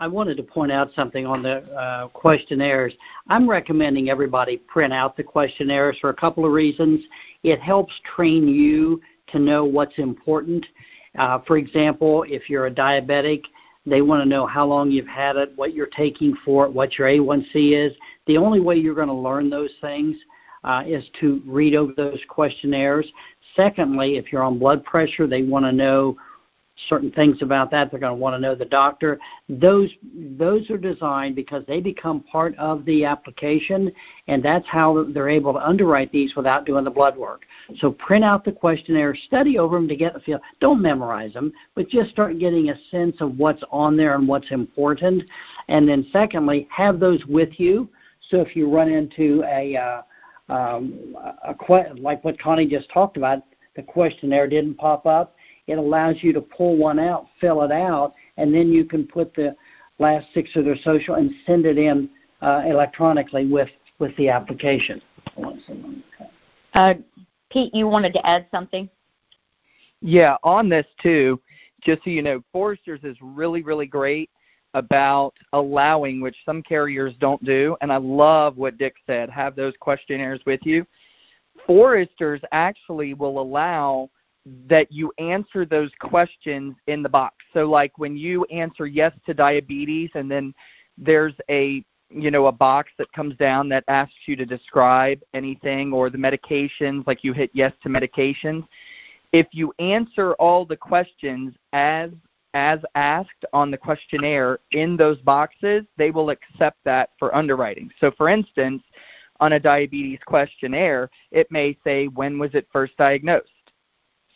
I 0.00 0.06
wanted 0.06 0.36
to 0.36 0.44
point 0.44 0.70
out 0.70 0.90
something 0.94 1.26
on 1.26 1.42
the 1.42 1.62
uh, 1.72 2.08
questionnaires. 2.08 2.94
I'm 3.28 3.50
recommending 3.50 4.10
everybody 4.10 4.56
print 4.56 4.92
out 4.92 5.16
the 5.16 5.24
questionnaires 5.24 5.98
for 6.00 6.10
a 6.10 6.14
couple 6.14 6.44
of 6.44 6.52
reasons. 6.52 7.04
It 7.42 7.60
helps 7.60 7.92
train 8.14 8.46
you 8.46 9.00
to 9.32 9.40
know 9.40 9.64
what's 9.64 9.98
important. 9.98 10.64
Uh, 11.18 11.40
for 11.46 11.56
example, 11.56 12.24
if 12.28 12.48
you're 12.48 12.66
a 12.66 12.70
diabetic, 12.70 13.42
they 13.86 14.02
want 14.02 14.22
to 14.22 14.28
know 14.28 14.46
how 14.46 14.66
long 14.66 14.90
you've 14.90 15.08
had 15.08 15.36
it, 15.36 15.52
what 15.56 15.74
you're 15.74 15.86
taking 15.86 16.36
for 16.44 16.66
it, 16.66 16.72
what 16.72 16.96
your 16.96 17.08
A1C 17.08 17.72
is. 17.72 17.92
The 18.26 18.36
only 18.36 18.60
way 18.60 18.76
you're 18.76 18.94
going 18.94 19.08
to 19.08 19.14
learn 19.14 19.50
those 19.50 19.72
things 19.80 20.16
uh, 20.62 20.84
is 20.86 21.04
to 21.20 21.42
read 21.44 21.74
over 21.74 21.92
those 21.96 22.20
questionnaires. 22.28 23.10
Secondly, 23.56 24.16
if 24.16 24.30
you're 24.30 24.42
on 24.42 24.58
blood 24.58 24.84
pressure, 24.84 25.26
they 25.26 25.42
want 25.42 25.64
to 25.64 25.72
know 25.72 26.16
certain 26.88 27.10
things 27.10 27.42
about 27.42 27.70
that. 27.70 27.90
They're 27.90 28.00
going 28.00 28.12
to 28.12 28.20
want 28.20 28.34
to 28.34 28.40
know 28.40 28.54
the 28.54 28.64
doctor. 28.64 29.18
Those 29.48 29.90
those 30.14 30.70
are 30.70 30.78
designed 30.78 31.34
because 31.34 31.64
they 31.66 31.80
become 31.80 32.20
part 32.20 32.56
of 32.56 32.84
the 32.84 33.04
application, 33.04 33.92
and 34.28 34.42
that's 34.42 34.66
how 34.68 35.06
they're 35.12 35.28
able 35.28 35.52
to 35.54 35.66
underwrite 35.66 36.12
these 36.12 36.36
without 36.36 36.66
doing 36.66 36.84
the 36.84 36.90
blood 36.90 37.16
work. 37.16 37.42
So 37.78 37.90
print 37.90 38.24
out 38.24 38.44
the 38.44 38.52
questionnaire, 38.52 39.14
study 39.14 39.58
over 39.58 39.76
them 39.76 39.88
to 39.88 39.96
get 39.96 40.14
the 40.14 40.20
feel. 40.20 40.40
Don't 40.60 40.80
memorize 40.80 41.32
them, 41.32 41.52
but 41.74 41.88
just 41.88 42.10
start 42.10 42.38
getting 42.38 42.70
a 42.70 42.76
sense 42.90 43.16
of 43.20 43.36
what's 43.38 43.62
on 43.70 43.96
there 43.96 44.14
and 44.14 44.28
what's 44.28 44.50
important. 44.50 45.24
And 45.68 45.88
then 45.88 46.06
secondly, 46.12 46.68
have 46.70 47.00
those 47.00 47.24
with 47.26 47.58
you. 47.58 47.88
So 48.30 48.40
if 48.40 48.54
you 48.54 48.70
run 48.70 48.88
into 48.88 49.42
a 49.44 49.76
uh, 49.76 50.02
um, 50.50 51.14
a, 51.44 51.52
a 51.52 51.94
like 52.00 52.24
what 52.24 52.40
Connie 52.40 52.66
just 52.66 52.90
talked 52.90 53.16
about, 53.16 53.42
the 53.76 53.82
questionnaire 53.82 54.48
didn't 54.48 54.74
pop 54.76 55.06
up 55.06 55.34
it 55.68 55.78
allows 55.78 56.16
you 56.20 56.32
to 56.32 56.40
pull 56.40 56.76
one 56.76 56.98
out, 56.98 57.26
fill 57.40 57.62
it 57.62 57.70
out, 57.70 58.14
and 58.38 58.52
then 58.52 58.72
you 58.72 58.84
can 58.84 59.06
put 59.06 59.34
the 59.34 59.54
last 59.98 60.26
six 60.32 60.50
of 60.56 60.64
their 60.64 60.76
social 60.82 61.14
and 61.16 61.30
send 61.46 61.66
it 61.66 61.78
in 61.78 62.08
uh, 62.40 62.62
electronically 62.66 63.46
with, 63.46 63.68
with 63.98 64.16
the 64.16 64.28
application. 64.28 65.00
Uh, 66.74 66.94
Pete, 67.50 67.74
you 67.74 67.86
wanted 67.86 68.12
to 68.14 68.26
add 68.26 68.46
something? 68.50 68.88
Yeah, 70.00 70.36
on 70.42 70.68
this 70.68 70.86
too, 71.02 71.40
just 71.82 72.02
so 72.02 72.10
you 72.10 72.22
know, 72.22 72.42
Foresters 72.52 73.00
is 73.04 73.16
really, 73.20 73.62
really 73.62 73.86
great 73.86 74.30
about 74.74 75.34
allowing, 75.52 76.20
which 76.20 76.36
some 76.46 76.62
carriers 76.62 77.14
don't 77.20 77.42
do, 77.44 77.76
and 77.80 77.92
I 77.92 77.96
love 77.96 78.56
what 78.56 78.78
Dick 78.78 78.94
said, 79.06 79.28
have 79.30 79.56
those 79.56 79.74
questionnaires 79.80 80.40
with 80.46 80.60
you. 80.64 80.86
Foresters 81.66 82.40
actually 82.52 83.14
will 83.14 83.40
allow 83.40 84.08
that 84.46 84.90
you 84.90 85.12
answer 85.18 85.64
those 85.64 85.90
questions 86.00 86.74
in 86.86 87.02
the 87.02 87.08
box. 87.08 87.36
So 87.52 87.68
like 87.68 87.98
when 87.98 88.16
you 88.16 88.44
answer 88.44 88.86
yes 88.86 89.12
to 89.26 89.34
diabetes 89.34 90.10
and 90.14 90.30
then 90.30 90.54
there's 90.96 91.34
a 91.50 91.84
you 92.10 92.30
know 92.30 92.46
a 92.46 92.52
box 92.52 92.90
that 92.98 93.12
comes 93.12 93.36
down 93.36 93.68
that 93.68 93.84
asks 93.88 94.14
you 94.26 94.36
to 94.36 94.46
describe 94.46 95.20
anything 95.34 95.92
or 95.92 96.10
the 96.10 96.18
medications 96.18 97.06
like 97.06 97.22
you 97.22 97.32
hit 97.32 97.50
yes 97.52 97.72
to 97.82 97.88
medications 97.88 98.66
if 99.32 99.46
you 99.52 99.72
answer 99.78 100.32
all 100.34 100.64
the 100.64 100.76
questions 100.76 101.54
as 101.72 102.10
as 102.54 102.80
asked 102.94 103.44
on 103.52 103.70
the 103.70 103.76
questionnaire 103.76 104.58
in 104.72 104.96
those 104.96 105.18
boxes 105.18 105.84
they 105.98 106.10
will 106.10 106.30
accept 106.30 106.78
that 106.84 107.10
for 107.18 107.34
underwriting 107.34 107.90
so 108.00 108.10
for 108.16 108.28
instance 108.28 108.82
on 109.40 109.52
a 109.52 109.60
diabetes 109.60 110.18
questionnaire 110.26 111.10
it 111.30 111.46
may 111.50 111.76
say 111.84 112.06
when 112.08 112.38
was 112.38 112.54
it 112.54 112.66
first 112.72 112.96
diagnosed 112.96 113.50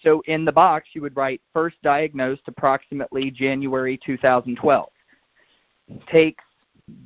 so 0.02 0.22
in 0.26 0.44
the 0.44 0.52
box, 0.52 0.88
you 0.92 1.02
would 1.02 1.16
write 1.16 1.40
first 1.52 1.76
diagnosed 1.82 2.42
approximately 2.46 3.30
January 3.30 3.98
2012. 4.04 4.88
Takes 6.10 6.44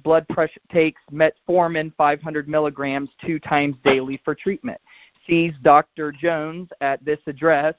blood 0.02 0.26
pressure 0.28 0.60
takes 0.72 1.00
metformin 1.12 1.92
500 1.96 2.48
milligrams 2.48 3.10
two 3.24 3.38
times 3.38 3.76
daily 3.84 4.20
for 4.24 4.34
treatment. 4.34 4.80
Sees 5.26 5.52
Dr. 5.62 6.12
Jones 6.12 6.68
at 6.80 7.04
this 7.04 7.18
address 7.26 7.74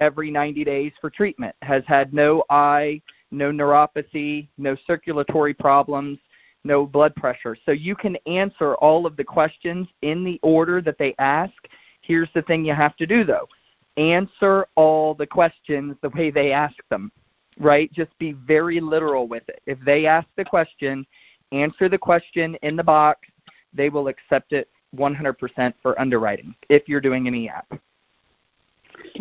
every 0.00 0.30
90 0.30 0.64
days 0.64 0.92
for 1.00 1.10
treatment. 1.10 1.54
Has 1.62 1.82
had 1.86 2.12
no 2.12 2.44
eye, 2.50 3.00
no 3.30 3.50
neuropathy, 3.50 4.48
no 4.58 4.76
circulatory 4.86 5.54
problems, 5.54 6.18
no 6.64 6.86
blood 6.86 7.14
pressure. 7.14 7.56
So 7.64 7.72
you 7.72 7.94
can 7.94 8.16
answer 8.26 8.74
all 8.76 9.06
of 9.06 9.16
the 9.16 9.24
questions 9.24 9.86
in 10.02 10.24
the 10.24 10.38
order 10.42 10.82
that 10.82 10.98
they 10.98 11.14
ask. 11.18 11.54
Here's 12.00 12.28
the 12.34 12.42
thing 12.42 12.64
you 12.64 12.74
have 12.74 12.96
to 12.96 13.06
do 13.06 13.24
though 13.24 13.48
answer 13.96 14.66
all 14.76 15.14
the 15.14 15.26
questions 15.26 15.96
the 16.02 16.10
way 16.10 16.30
they 16.30 16.52
ask 16.52 16.76
them, 16.90 17.10
right? 17.58 17.92
Just 17.92 18.16
be 18.18 18.32
very 18.32 18.80
literal 18.80 19.26
with 19.26 19.48
it. 19.48 19.60
If 19.66 19.78
they 19.84 20.06
ask 20.06 20.28
the 20.36 20.44
question, 20.44 21.06
answer 21.52 21.88
the 21.88 21.98
question 21.98 22.56
in 22.62 22.76
the 22.76 22.84
box, 22.84 23.28
they 23.72 23.88
will 23.88 24.08
accept 24.08 24.52
it 24.52 24.68
100% 24.96 25.74
for 25.82 26.00
underwriting 26.00 26.54
if 26.68 26.88
you're 26.88 27.00
doing 27.00 27.26
any 27.26 27.48
app. 27.48 27.66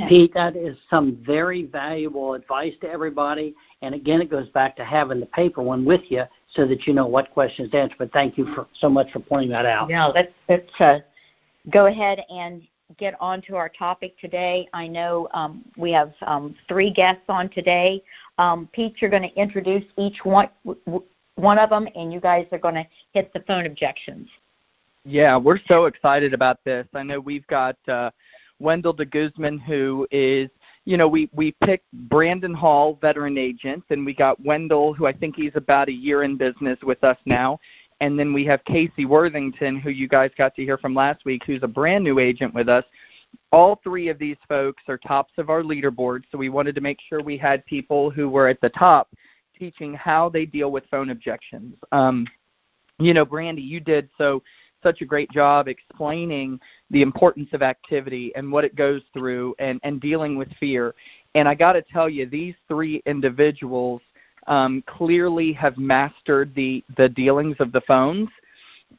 Pete, 0.07 0.33
that 0.33 0.55
is 0.55 0.77
some 0.89 1.17
very 1.25 1.63
valuable 1.63 2.33
advice 2.33 2.73
to 2.81 2.89
everybody. 2.89 3.55
And 3.81 3.95
again, 3.95 4.21
it 4.21 4.29
goes 4.29 4.49
back 4.49 4.75
to 4.77 4.85
having 4.85 5.19
the 5.19 5.25
paper 5.27 5.61
one 5.61 5.85
with 5.85 6.01
you 6.09 6.23
so 6.53 6.65
that 6.67 6.87
you 6.87 6.93
know 6.93 7.07
what 7.07 7.31
questions 7.31 7.71
to 7.71 7.77
answer. 7.77 7.95
But 7.97 8.11
thank 8.11 8.37
you 8.37 8.53
for 8.53 8.67
so 8.79 8.89
much 8.89 9.11
for 9.11 9.19
pointing 9.19 9.49
that 9.51 9.65
out. 9.65 9.89
Yeah, 9.89 10.05
let's, 10.05 10.31
let's 10.49 10.81
uh, 10.81 10.99
go 11.71 11.87
ahead 11.87 12.23
and 12.29 12.63
get 12.97 13.15
on 13.19 13.41
to 13.43 13.55
our 13.55 13.69
topic 13.69 14.17
today. 14.19 14.67
I 14.73 14.87
know 14.87 15.27
um, 15.33 15.65
we 15.77 15.91
have 15.91 16.13
um, 16.25 16.55
three 16.67 16.91
guests 16.91 17.23
on 17.27 17.49
today. 17.49 18.01
Um, 18.37 18.69
Pete, 18.71 18.95
you're 19.01 19.09
going 19.09 19.29
to 19.29 19.35
introduce 19.35 19.83
each 19.97 20.23
one, 20.23 20.49
one 21.35 21.59
of 21.59 21.69
them, 21.69 21.87
and 21.95 22.13
you 22.13 22.19
guys 22.19 22.47
are 22.51 22.57
going 22.57 22.75
to 22.75 22.87
hit 23.13 23.33
the 23.33 23.41
phone 23.41 23.65
objections. 23.65 24.29
Yeah, 25.03 25.37
we're 25.37 25.59
so 25.67 25.85
excited 25.85 26.33
about 26.33 26.63
this. 26.63 26.87
I 26.93 27.03
know 27.03 27.19
we've 27.19 27.47
got 27.47 27.77
uh, 27.87 28.11
Wendell 28.59 28.93
de 28.93 29.05
Guzman, 29.05 29.59
who 29.59 30.07
is, 30.11 30.49
you 30.85 30.97
know, 30.97 31.07
we, 31.07 31.29
we 31.33 31.53
picked 31.63 31.85
Brandon 31.93 32.53
Hall, 32.53 32.97
veteran 33.01 33.37
agent, 33.37 33.83
and 33.89 34.05
we 34.05 34.13
got 34.13 34.43
Wendell, 34.43 34.93
who 34.93 35.05
I 35.05 35.13
think 35.13 35.35
he's 35.35 35.51
about 35.55 35.89
a 35.89 35.93
year 35.93 36.23
in 36.23 36.37
business 36.37 36.77
with 36.83 37.03
us 37.03 37.17
now. 37.25 37.59
And 37.99 38.17
then 38.17 38.33
we 38.33 38.45
have 38.45 38.63
Casey 38.65 39.05
Worthington, 39.05 39.79
who 39.79 39.89
you 39.89 40.07
guys 40.07 40.31
got 40.37 40.55
to 40.55 40.63
hear 40.63 40.77
from 40.77 40.93
last 40.93 41.25
week, 41.25 41.43
who's 41.45 41.63
a 41.63 41.67
brand 41.67 42.03
new 42.03 42.19
agent 42.19 42.53
with 42.53 42.69
us. 42.69 42.83
All 43.51 43.79
three 43.83 44.09
of 44.09 44.19
these 44.19 44.37
folks 44.47 44.83
are 44.87 44.97
tops 44.97 45.33
of 45.37 45.49
our 45.49 45.63
leaderboard, 45.63 46.23
so 46.31 46.37
we 46.37 46.49
wanted 46.49 46.75
to 46.75 46.81
make 46.81 46.99
sure 47.07 47.21
we 47.21 47.37
had 47.37 47.65
people 47.65 48.09
who 48.09 48.29
were 48.29 48.47
at 48.47 48.61
the 48.61 48.69
top 48.69 49.09
teaching 49.57 49.93
how 49.93 50.29
they 50.29 50.45
deal 50.45 50.71
with 50.71 50.83
phone 50.91 51.09
objections. 51.09 51.75
Um, 51.91 52.27
you 52.99 53.13
know, 53.13 53.25
Brandy, 53.25 53.61
you 53.61 53.79
did 53.79 54.09
so 54.17 54.43
such 54.83 55.01
a 55.01 55.05
great 55.05 55.29
job 55.31 55.67
explaining 55.67 56.59
the 56.91 57.01
importance 57.01 57.49
of 57.53 57.61
activity 57.61 58.31
and 58.35 58.51
what 58.51 58.63
it 58.63 58.75
goes 58.75 59.01
through 59.13 59.55
and, 59.59 59.79
and 59.83 59.99
dealing 59.99 60.37
with 60.37 60.49
fear. 60.59 60.93
And 61.35 61.47
I 61.47 61.55
got 61.55 61.73
to 61.73 61.81
tell 61.81 62.09
you, 62.09 62.25
these 62.25 62.55
three 62.67 63.01
individuals 63.05 64.01
um, 64.47 64.83
clearly 64.87 65.53
have 65.53 65.77
mastered 65.77 66.53
the, 66.55 66.83
the 66.97 67.09
dealings 67.09 67.55
of 67.59 67.71
the 67.71 67.81
phones, 67.81 68.29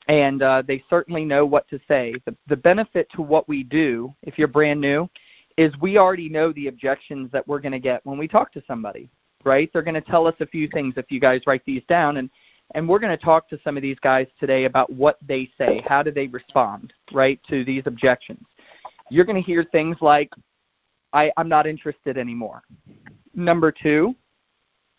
and 0.09 0.43
uh, 0.43 0.63
they 0.67 0.83
certainly 0.89 1.25
know 1.25 1.45
what 1.45 1.69
to 1.69 1.81
say. 1.89 2.15
The, 2.27 2.35
the 2.49 2.57
benefit 2.57 3.09
to 3.15 3.23
what 3.23 3.49
we 3.49 3.63
do, 3.63 4.15
if 4.23 4.39
you're 4.39 4.49
brand 4.49 4.81
new, 4.81 5.09
is 5.57 5.73
we 5.81 5.99
already 5.99 6.29
know 6.29 6.53
the 6.53 6.69
objections 6.69 7.31
that 7.33 7.47
we're 7.49 7.59
going 7.59 7.73
to 7.73 7.79
get 7.79 8.05
when 8.05 8.19
we 8.19 8.29
talk 8.29 8.53
to 8.53 8.63
somebody, 8.67 9.09
right? 9.45 9.71
They're 9.73 9.83
going 9.83 9.95
to 9.95 10.01
tell 10.01 10.27
us 10.27 10.37
a 10.41 10.47
few 10.47 10.69
things 10.69 10.95
if 10.97 11.07
you 11.11 11.21
guys 11.21 11.43
write 11.47 11.65
these 11.67 11.83
down, 11.89 12.19
and 12.19 12.31
and 12.75 12.87
we're 12.87 12.99
going 12.99 13.17
to 13.17 13.25
talk 13.25 13.49
to 13.49 13.59
some 13.65 13.79
of 13.79 13.83
these 13.83 13.99
guys 14.01 14.27
today 14.39 14.67
about 14.67 14.93
what 14.93 15.19
they 15.27 15.49
say. 15.57 15.83
How 15.87 16.03
do 16.03 16.11
they 16.11 16.27
respond, 16.27 16.93
right, 17.13 17.41
to 17.49 17.65
these 17.65 17.83
objections? 17.87 18.45
You're 19.11 19.25
going 19.25 19.43
to 19.43 19.43
hear 19.43 19.65
things 19.65 19.97
like, 20.03 20.31
I, 21.15 21.33
I'm 21.39 21.49
not 21.49 21.67
interested 21.67 22.19
anymore. 22.19 22.61
Number 23.35 23.73
two, 23.73 24.15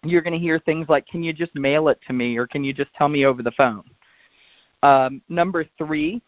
you're 0.03 0.21
going 0.21 0.33
to 0.33 0.39
hear 0.39 0.59
things 0.59 0.87
like, 0.89 1.05
can 1.07 1.23
you 1.23 1.33
just 1.33 1.53
mail 1.55 1.89
it 1.89 1.99
to 2.07 2.13
me 2.13 2.37
or 2.37 2.47
can 2.47 2.63
you 2.63 2.73
just 2.73 2.93
tell 2.93 3.09
me 3.09 3.25
over 3.25 3.43
the 3.43 3.51
phone? 3.51 3.83
Um, 4.81 5.21
number 5.27 5.65
three, 5.77 6.21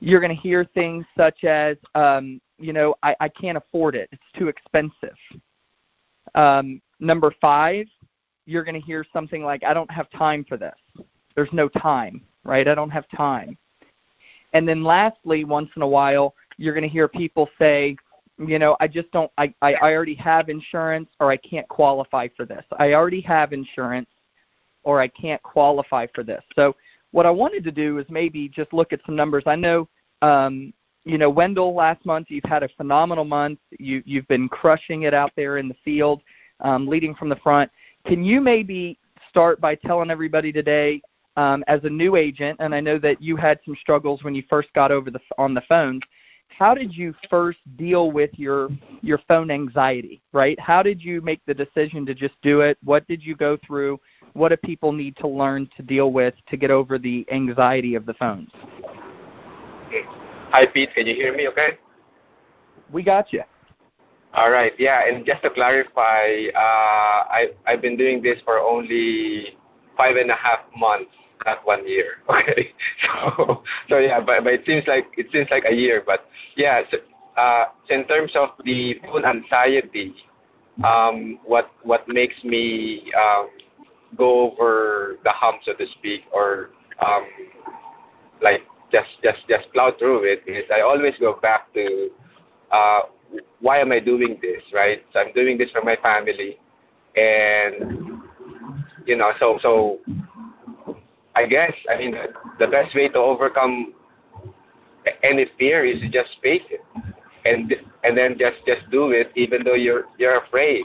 you're 0.00 0.20
going 0.20 0.34
to 0.34 0.40
hear 0.40 0.64
things 0.74 1.04
such 1.16 1.44
as, 1.44 1.76
um, 1.94 2.40
you 2.58 2.72
know, 2.72 2.94
I, 3.02 3.14
I 3.20 3.28
can't 3.28 3.56
afford 3.58 3.94
it. 3.94 4.08
It's 4.12 4.22
too 4.36 4.48
expensive. 4.48 5.16
Um, 6.34 6.80
number 6.98 7.32
five, 7.40 7.86
you're 8.46 8.64
going 8.64 8.80
to 8.80 8.86
hear 8.86 9.04
something 9.12 9.44
like, 9.44 9.62
I 9.62 9.74
don't 9.74 9.90
have 9.90 10.10
time 10.10 10.44
for 10.48 10.56
this. 10.56 10.74
There's 11.36 11.52
no 11.52 11.68
time, 11.68 12.22
right? 12.44 12.66
I 12.66 12.74
don't 12.74 12.90
have 12.90 13.04
time. 13.16 13.56
And 14.52 14.68
then 14.68 14.82
lastly, 14.82 15.44
once 15.44 15.70
in 15.76 15.82
a 15.82 15.88
while, 15.88 16.34
you're 16.56 16.74
going 16.74 16.82
to 16.82 16.88
hear 16.88 17.06
people 17.06 17.48
say, 17.58 17.96
you 18.46 18.58
know 18.58 18.76
i 18.80 18.88
just 18.88 19.10
don't 19.12 19.30
I, 19.38 19.52
I 19.62 19.74
i 19.74 19.92
already 19.92 20.14
have 20.14 20.48
insurance 20.48 21.08
or 21.20 21.30
i 21.30 21.36
can't 21.36 21.68
qualify 21.68 22.28
for 22.36 22.46
this. 22.46 22.64
I 22.78 22.94
already 22.94 23.20
have 23.22 23.52
insurance 23.52 24.08
or 24.82 25.00
i 25.00 25.08
can't 25.08 25.42
qualify 25.42 26.06
for 26.14 26.24
this. 26.24 26.42
So 26.56 26.74
what 27.12 27.26
i 27.26 27.30
wanted 27.30 27.64
to 27.64 27.70
do 27.70 27.98
is 27.98 28.06
maybe 28.08 28.48
just 28.48 28.72
look 28.72 28.92
at 28.92 29.00
some 29.06 29.16
numbers. 29.16 29.44
I 29.46 29.56
know 29.56 29.88
um 30.22 30.72
you 31.04 31.18
know 31.18 31.30
wendell 31.30 31.74
last 31.74 32.04
month 32.04 32.28
you've 32.30 32.44
had 32.44 32.62
a 32.62 32.68
phenomenal 32.76 33.24
month. 33.24 33.58
You 33.78 34.02
you've 34.06 34.28
been 34.28 34.48
crushing 34.48 35.02
it 35.02 35.14
out 35.14 35.32
there 35.36 35.58
in 35.58 35.68
the 35.68 35.76
field 35.84 36.22
um, 36.60 36.86
leading 36.86 37.14
from 37.14 37.28
the 37.28 37.36
front. 37.36 37.70
Can 38.06 38.24
you 38.24 38.40
maybe 38.40 38.98
start 39.30 39.60
by 39.60 39.74
telling 39.74 40.10
everybody 40.10 40.52
today, 40.52 41.00
um, 41.36 41.64
as 41.68 41.80
a 41.84 41.88
new 41.88 42.16
agent, 42.16 42.58
and 42.60 42.74
I 42.74 42.80
know 42.80 42.98
that 42.98 43.22
you 43.22 43.36
had 43.36 43.60
some 43.64 43.76
struggles 43.80 44.22
when 44.22 44.34
you 44.34 44.42
first 44.50 44.68
got 44.74 44.90
over 44.90 45.10
the 45.10 45.20
on 45.38 45.54
the 45.54 45.62
phones. 45.62 46.02
How 46.58 46.74
did 46.74 46.94
you 46.94 47.14
first 47.28 47.58
deal 47.76 48.10
with 48.10 48.30
your 48.34 48.68
your 49.02 49.18
phone 49.28 49.50
anxiety? 49.50 50.20
Right? 50.32 50.58
How 50.60 50.82
did 50.82 51.02
you 51.02 51.20
make 51.20 51.40
the 51.46 51.54
decision 51.54 52.04
to 52.06 52.14
just 52.14 52.34
do 52.42 52.60
it? 52.60 52.78
What 52.84 53.06
did 53.08 53.22
you 53.22 53.34
go 53.34 53.58
through? 53.66 53.98
What 54.34 54.50
do 54.50 54.56
people 54.56 54.92
need 54.92 55.16
to 55.16 55.28
learn 55.28 55.68
to 55.76 55.82
deal 55.82 56.12
with 56.12 56.34
to 56.48 56.56
get 56.56 56.70
over 56.70 56.98
the 56.98 57.26
anxiety 57.32 57.94
of 57.94 58.06
the 58.06 58.14
phones? 58.14 58.50
Hi, 60.50 60.66
Pete. 60.66 60.94
Can 60.94 61.06
you 61.06 61.14
hear 61.14 61.34
me? 61.34 61.48
Okay. 61.48 61.78
We 62.92 63.02
got 63.02 63.32
you. 63.32 63.42
All 64.34 64.50
right. 64.50 64.72
Yeah, 64.78 65.08
and 65.08 65.26
just 65.26 65.42
to 65.42 65.50
clarify, 65.50 66.46
uh, 66.54 66.58
I 66.58 67.48
I've 67.66 67.82
been 67.82 67.96
doing 67.96 68.22
this 68.22 68.38
for 68.44 68.58
only 68.58 69.56
five 69.96 70.16
and 70.16 70.30
a 70.30 70.34
half 70.34 70.60
months, 70.76 71.10
not 71.44 71.64
one 71.66 71.86
year. 71.86 72.18
Okay. 72.30 72.72
So 73.02 73.62
so 73.88 73.98
yeah, 73.98 74.20
but, 74.20 74.44
but 74.44 74.52
it 74.54 74.62
seems 74.66 74.84
like 74.86 75.06
it 75.16 75.26
seems 75.32 75.48
like 75.50 75.64
a 75.68 75.74
year, 75.74 76.02
but 76.04 76.26
yeah. 76.56 76.82
So, 76.90 76.98
uh, 77.36 77.64
in 77.88 78.04
terms 78.06 78.32
of 78.34 78.50
the 78.64 78.94
phone 79.04 79.24
anxiety, 79.24 80.14
um, 80.84 81.38
what 81.44 81.70
what 81.82 82.08
makes 82.08 82.42
me 82.44 83.12
um, 83.16 83.50
go 84.16 84.50
over 84.50 85.16
the 85.24 85.30
hump, 85.30 85.58
so 85.64 85.74
to 85.74 85.86
speak, 85.98 86.22
or 86.32 86.70
um, 87.04 87.26
like 88.42 88.62
just 88.92 89.08
just 89.22 89.38
just 89.48 89.72
plow 89.72 89.92
through 89.98 90.24
it 90.24 90.42
is 90.46 90.64
I 90.74 90.80
always 90.80 91.14
go 91.20 91.38
back 91.40 91.72
to 91.74 92.10
uh, 92.72 93.00
why 93.60 93.78
am 93.78 93.92
I 93.92 94.00
doing 94.00 94.38
this, 94.42 94.62
right? 94.72 95.04
So 95.12 95.20
I'm 95.20 95.32
doing 95.34 95.58
this 95.58 95.70
for 95.70 95.82
my 95.82 95.96
family, 95.96 96.58
and 97.16 98.20
you 99.06 99.16
know, 99.16 99.32
so 99.38 99.58
so 99.62 99.98
I 101.34 101.46
guess 101.46 101.72
I 101.88 101.96
mean 101.98 102.14
the 102.58 102.66
best 102.66 102.94
way 102.94 103.08
to 103.08 103.18
overcome 103.18 103.94
any 105.22 105.46
fear 105.58 105.84
is 105.84 106.00
to 106.00 106.08
just 106.08 106.30
face 106.42 106.62
it, 106.70 106.80
and 107.44 107.74
and 108.04 108.16
then 108.16 108.36
just 108.38 108.64
just 108.66 108.90
do 108.90 109.10
it, 109.10 109.30
even 109.36 109.64
though 109.64 109.74
you're 109.74 110.04
you're 110.18 110.38
afraid. 110.44 110.84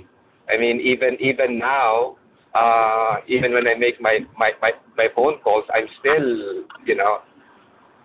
I 0.51 0.57
mean, 0.57 0.79
even 0.79 1.17
even 1.19 1.57
now, 1.57 2.17
uh, 2.53 3.17
even 3.27 3.53
when 3.53 3.67
I 3.67 3.75
make 3.75 3.99
my, 3.99 4.19
my 4.37 4.51
my 4.61 4.71
my 4.97 5.07
phone 5.15 5.39
calls, 5.39 5.65
I'm 5.73 5.87
still 5.99 6.63
you 6.85 6.95
know, 6.95 7.19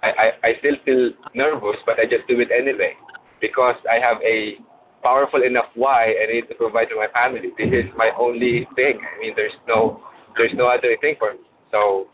I, 0.03 0.09
I 0.11 0.49
I 0.49 0.55
still 0.59 0.77
feel 0.85 1.13
nervous, 1.35 1.77
but 1.87 1.99
I 1.99 2.05
just 2.05 2.27
do 2.29 2.41
it 2.41 2.51
anyway 2.51 2.95
because 3.41 3.77
I 3.91 3.99
have 3.99 4.19
a 4.23 4.57
powerful 5.03 5.43
enough 5.43 5.67
why 5.75 6.15
I 6.23 6.33
need 6.33 6.49
to 6.49 6.55
provide 6.55 6.89
to 6.91 6.97
my 6.97 7.09
family. 7.09 7.51
This 7.57 7.73
is 7.73 7.91
my 7.97 8.11
only 8.19 8.69
thing. 8.77 9.01
I 9.01 9.21
mean, 9.21 9.33
there's 9.37 9.57
no 9.69 10.03
there's 10.37 10.55
no 10.55 10.67
other 10.67 10.97
thing 11.01 11.17
for 11.19 11.33
me. 11.35 11.41
So 11.71 12.09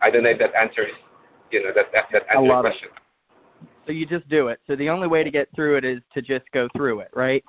I 0.00 0.10
don't 0.10 0.22
know 0.22 0.30
if 0.30 0.38
that 0.38 0.54
answers 0.54 0.92
you 1.50 1.62
know 1.62 1.72
that 1.74 1.86
that, 1.92 2.04
that 2.12 2.22
answers 2.30 2.46
your 2.46 2.60
question. 2.60 2.88
It. 2.94 3.68
So 3.86 3.92
you 3.92 4.04
just 4.04 4.28
do 4.28 4.48
it. 4.48 4.60
So 4.66 4.76
the 4.76 4.90
only 4.90 5.08
way 5.08 5.24
to 5.24 5.30
get 5.30 5.48
through 5.54 5.78
it 5.78 5.84
is 5.84 6.00
to 6.12 6.20
just 6.20 6.44
go 6.52 6.68
through 6.76 7.00
it, 7.00 7.08
right? 7.14 7.42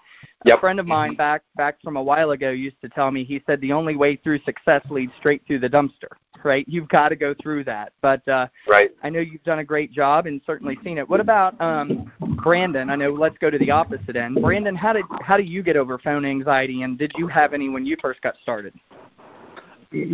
Yep. 0.46 0.58
A 0.58 0.62
friend 0.62 0.80
of 0.80 0.86
mine 0.86 1.16
back 1.16 1.42
back 1.58 1.82
from 1.84 1.98
a 1.98 2.02
while 2.02 2.32
ago 2.32 2.50
used 2.50 2.80
to 2.82 2.88
tell 2.90 3.12
me 3.12 3.26
he 3.26 3.44
said 3.46 3.60
the 3.60 3.74
only 3.74 3.98
way 3.98 4.16
through 4.16 4.40
success 4.46 4.82
leads 4.90 5.12
straight 5.18 5.42
through 5.46 5.60
the 5.60 5.70
dumpster, 5.70 6.08
right? 6.46 6.66
You've 6.68 6.88
got 6.88 7.10
to 7.10 7.18
go 7.18 7.36
through 7.42 7.66
that. 7.66 7.92
But 8.02 8.26
uh 8.28 8.48
right. 8.70 8.92
I 9.04 9.10
know 9.10 9.20
you've 9.20 9.44
done 9.44 9.60
a 9.60 9.66
great 9.66 9.92
job 9.92 10.28
and 10.28 10.40
certainly 10.46 10.78
seen 10.82 10.98
it. 10.98 11.10
What 11.10 11.20
about 11.20 11.60
um 11.60 12.10
Brandon? 12.42 12.90
I 12.90 12.96
know 12.96 13.12
let's 13.12 13.38
go 13.40 13.50
to 13.50 13.58
the 13.58 13.72
opposite 13.72 14.16
end. 14.16 14.42
Brandon, 14.42 14.76
how 14.76 14.94
did 14.94 15.04
how 15.22 15.36
do 15.36 15.44
you 15.44 15.62
get 15.62 15.76
over 15.76 16.00
phone 16.00 16.24
anxiety 16.24 16.84
and 16.84 16.98
did 16.98 17.12
you 17.18 17.28
have 17.28 17.54
any 17.54 17.68
when 17.68 17.86
you 17.86 17.98
first 18.02 18.22
got 18.22 18.36
started? 18.42 18.74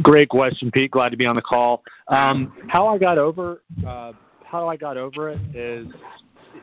Great 0.01 0.30
question, 0.30 0.72
Pete. 0.72 0.92
Glad 0.92 1.10
to 1.10 1.18
be 1.18 1.25
on 1.25 1.36
the 1.36 1.42
call. 1.42 1.83
Um, 2.07 2.54
how 2.68 2.88
I 2.88 2.98
got 2.98 3.18
over 3.18 3.62
uh, 3.86 4.13
how 4.45 4.69
I 4.69 4.77
got 4.77 4.95
over 4.95 5.30
it 5.30 5.39
is, 5.54 5.88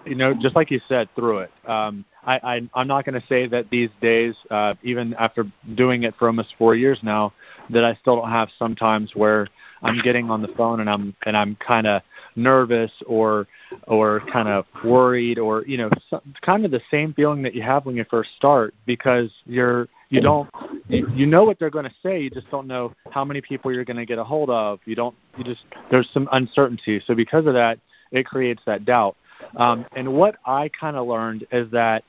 you 0.07 0.15
know, 0.15 0.33
just 0.33 0.57
like 0.57 0.71
you 0.71 0.81
said, 0.89 1.09
through 1.15 1.41
it. 1.41 1.51
Um, 1.69 2.07
I, 2.25 2.37
I, 2.37 2.69
I'm 2.75 2.87
not 2.87 3.05
going 3.05 3.21
to 3.21 3.27
say 3.27 3.47
that 3.49 3.69
these 3.71 3.91
days, 4.01 4.35
uh, 4.51 4.75
even 4.83 5.15
after 5.15 5.45
doing 5.75 6.05
it 6.05 6.15
for 6.19 6.29
almost 6.29 6.55
four 6.57 6.75
years 6.75 6.99
now, 7.03 7.33
that 7.71 7.85
I 7.85 7.95
still 8.01 8.17
don't 8.17 8.31
have 8.31 8.49
sometimes 8.59 9.11
where 9.15 9.49
I'm 9.83 10.01
getting 10.01 10.31
on 10.31 10.41
the 10.41 10.49
phone 10.49 10.81
and 10.81 10.89
I'm 10.89 11.15
and 11.27 11.37
I'm 11.37 11.57
kind 11.57 11.87
of 11.87 12.03
nervous 12.37 12.93
or 13.07 13.47
or 13.89 14.21
kind 14.33 14.49
of 14.49 14.65
worried 14.85 15.39
or 15.39 15.65
you 15.67 15.77
know 15.77 15.91
some, 16.09 16.21
kind 16.41 16.65
of 16.65 16.71
the 16.71 16.81
same 16.91 17.13
feeling 17.13 17.43
that 17.43 17.55
you 17.55 17.63
have 17.63 17.85
when 17.85 17.97
you 17.97 18.05
first 18.09 18.31
start 18.37 18.75
because 18.87 19.31
you're 19.45 19.89
you 20.13 20.21
don't 20.21 20.49
you 20.89 21.27
know 21.27 21.45
what 21.45 21.59
they're 21.59 21.71
going 21.71 21.85
to 21.85 21.95
say 22.03 22.21
you 22.21 22.31
just 22.31 22.51
don't 22.51 22.67
know 22.67 22.93
how 23.11 23.25
many 23.25 23.41
people 23.41 23.73
you're 23.73 23.85
going 23.85 23.97
to 23.97 24.07
get 24.07 24.19
a 24.19 24.25
hold 24.25 24.51
of 24.51 24.79
you 24.85 24.95
don't 24.95 25.15
you 25.37 25.45
just 25.45 25.65
there's 25.91 26.09
some 26.13 26.29
uncertainty 26.33 27.03
so 27.07 27.15
because 27.15 27.47
of 27.47 27.55
that 27.55 27.79
it 28.11 28.27
creates 28.27 28.63
that 28.67 28.85
doubt 28.85 29.17
um, 29.57 29.87
and 29.97 30.13
what 30.13 30.37
i 30.47 30.69
kind 30.69 30.97
of 30.97 31.07
learned 31.07 31.47
is 31.51 31.71
that 31.71 32.05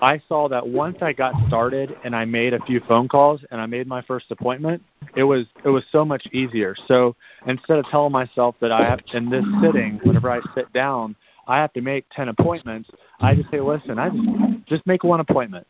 I 0.00 0.22
saw 0.28 0.48
that 0.48 0.66
once 0.66 0.98
I 1.02 1.12
got 1.12 1.34
started 1.48 1.96
and 2.04 2.14
I 2.14 2.24
made 2.24 2.54
a 2.54 2.64
few 2.64 2.80
phone 2.86 3.08
calls 3.08 3.40
and 3.50 3.60
I 3.60 3.66
made 3.66 3.88
my 3.88 4.00
first 4.02 4.26
appointment, 4.30 4.80
it 5.16 5.24
was 5.24 5.46
it 5.64 5.70
was 5.70 5.82
so 5.90 6.04
much 6.04 6.24
easier. 6.32 6.76
So 6.86 7.16
instead 7.46 7.78
of 7.78 7.86
telling 7.86 8.12
myself 8.12 8.54
that 8.60 8.70
I 8.70 8.84
have 8.84 9.00
in 9.12 9.28
this 9.28 9.44
sitting, 9.60 9.98
whenever 10.04 10.30
I 10.30 10.40
sit 10.54 10.72
down, 10.72 11.16
I 11.48 11.58
have 11.58 11.72
to 11.72 11.80
make 11.80 12.06
ten 12.12 12.28
appointments, 12.28 12.88
I 13.20 13.34
just 13.34 13.50
say, 13.50 13.60
listen, 13.60 13.98
I 13.98 14.10
just 14.10 14.66
just 14.66 14.86
make 14.86 15.02
one 15.02 15.18
appointment. 15.18 15.66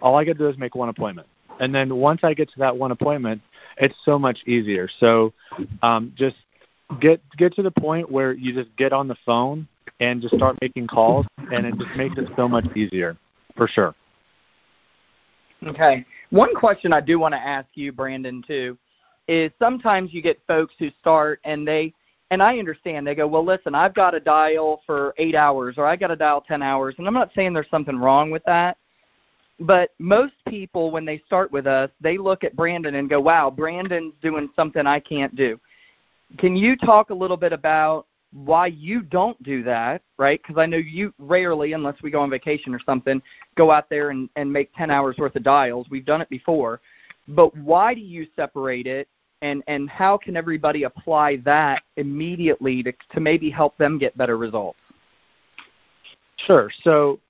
All 0.00 0.16
I 0.16 0.24
got 0.24 0.32
to 0.32 0.38
do 0.38 0.48
is 0.48 0.58
make 0.58 0.74
one 0.74 0.88
appointment, 0.88 1.28
and 1.60 1.74
then 1.74 1.96
once 1.96 2.20
I 2.22 2.34
get 2.34 2.48
to 2.50 2.58
that 2.58 2.76
one 2.76 2.92
appointment, 2.92 3.40
it's 3.78 3.96
so 4.04 4.18
much 4.18 4.38
easier. 4.46 4.88
So 5.00 5.32
um, 5.82 6.12
just 6.16 6.36
get 7.00 7.20
get 7.36 7.54
to 7.54 7.62
the 7.62 7.70
point 7.70 8.10
where 8.10 8.32
you 8.32 8.52
just 8.52 8.74
get 8.76 8.92
on 8.92 9.08
the 9.08 9.16
phone 9.26 9.66
and 10.00 10.22
just 10.22 10.34
start 10.36 10.56
making 10.60 10.86
calls, 10.86 11.26
and 11.52 11.66
it 11.66 11.74
just 11.78 11.96
makes 11.96 12.16
it 12.18 12.28
so 12.36 12.48
much 12.48 12.64
easier 12.76 13.16
for 13.56 13.66
sure. 13.66 13.94
Okay. 15.66 16.04
One 16.30 16.54
question 16.54 16.92
I 16.92 17.00
do 17.00 17.18
want 17.18 17.32
to 17.32 17.38
ask 17.38 17.66
you, 17.74 17.90
Brandon, 17.90 18.42
too, 18.46 18.78
is 19.26 19.50
sometimes 19.58 20.12
you 20.12 20.22
get 20.22 20.40
folks 20.46 20.74
who 20.78 20.90
start 21.00 21.40
and 21.44 21.66
they 21.66 21.92
and 22.30 22.42
I 22.42 22.58
understand 22.58 23.06
they 23.06 23.14
go, 23.14 23.26
well, 23.26 23.44
listen, 23.44 23.74
I've 23.74 23.94
got 23.94 24.10
to 24.10 24.20
dial 24.20 24.82
for 24.84 25.14
eight 25.16 25.34
hours 25.34 25.76
or 25.78 25.86
I 25.86 25.96
got 25.96 26.08
to 26.08 26.16
dial 26.16 26.42
ten 26.42 26.62
hours, 26.62 26.94
and 26.98 27.06
I'm 27.06 27.14
not 27.14 27.30
saying 27.34 27.52
there's 27.52 27.70
something 27.70 27.96
wrong 27.96 28.30
with 28.30 28.44
that, 28.44 28.76
but 29.60 29.90
most 29.98 30.34
people 30.48 30.90
when 30.90 31.04
they 31.04 31.22
start 31.26 31.50
with 31.50 31.66
us, 31.66 31.90
they 32.00 32.18
look 32.18 32.44
at 32.44 32.54
Brandon 32.54 32.96
and 32.96 33.10
go, 33.10 33.20
wow, 33.20 33.50
Brandon's 33.50 34.14
doing 34.22 34.48
something 34.54 34.86
I 34.86 35.00
can't 35.00 35.34
do. 35.34 35.58
Can 36.38 36.56
you 36.56 36.76
talk 36.76 37.10
a 37.10 37.14
little 37.14 37.36
bit 37.36 37.52
about 37.52 38.06
why 38.32 38.66
you 38.66 39.00
don't 39.00 39.42
do 39.42 39.62
that, 39.62 40.02
right? 40.18 40.40
Because 40.42 40.60
I 40.60 40.66
know 40.66 40.76
you 40.76 41.14
rarely, 41.18 41.72
unless 41.72 41.96
we 42.02 42.10
go 42.10 42.20
on 42.20 42.30
vacation 42.30 42.74
or 42.74 42.80
something, 42.84 43.22
go 43.56 43.70
out 43.70 43.88
there 43.88 44.10
and, 44.10 44.28
and 44.36 44.52
make 44.52 44.74
10 44.76 44.90
hours 44.90 45.16
worth 45.18 45.34
of 45.34 45.42
dials. 45.42 45.86
We've 45.90 46.04
done 46.04 46.20
it 46.20 46.28
before. 46.28 46.80
But 47.28 47.56
why 47.56 47.94
do 47.94 48.00
you 48.00 48.26
separate 48.36 48.86
it? 48.86 49.08
And, 49.40 49.62
and 49.66 49.88
how 49.88 50.18
can 50.18 50.36
everybody 50.36 50.82
apply 50.82 51.36
that 51.44 51.82
immediately 51.96 52.82
to, 52.82 52.92
to 53.14 53.20
maybe 53.20 53.50
help 53.50 53.78
them 53.78 53.98
get 53.98 54.16
better 54.18 54.36
results? 54.36 54.78
Sure. 56.46 56.70
So, 56.82 57.20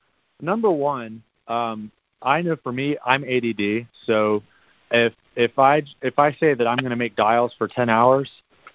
number 0.40 0.70
one, 0.70 1.22
um, 1.48 1.90
I 2.22 2.42
know 2.42 2.56
for 2.62 2.72
me, 2.72 2.96
I'm 3.04 3.24
ADD. 3.24 3.86
So, 4.06 4.42
if 4.90 5.12
if 5.36 5.58
I 5.58 5.82
if 6.02 6.18
I 6.18 6.32
say 6.32 6.54
that 6.54 6.66
I'm 6.66 6.78
going 6.78 6.90
to 6.90 6.96
make 6.96 7.16
dials 7.16 7.54
for 7.58 7.68
10 7.68 7.88
hours, 7.88 8.30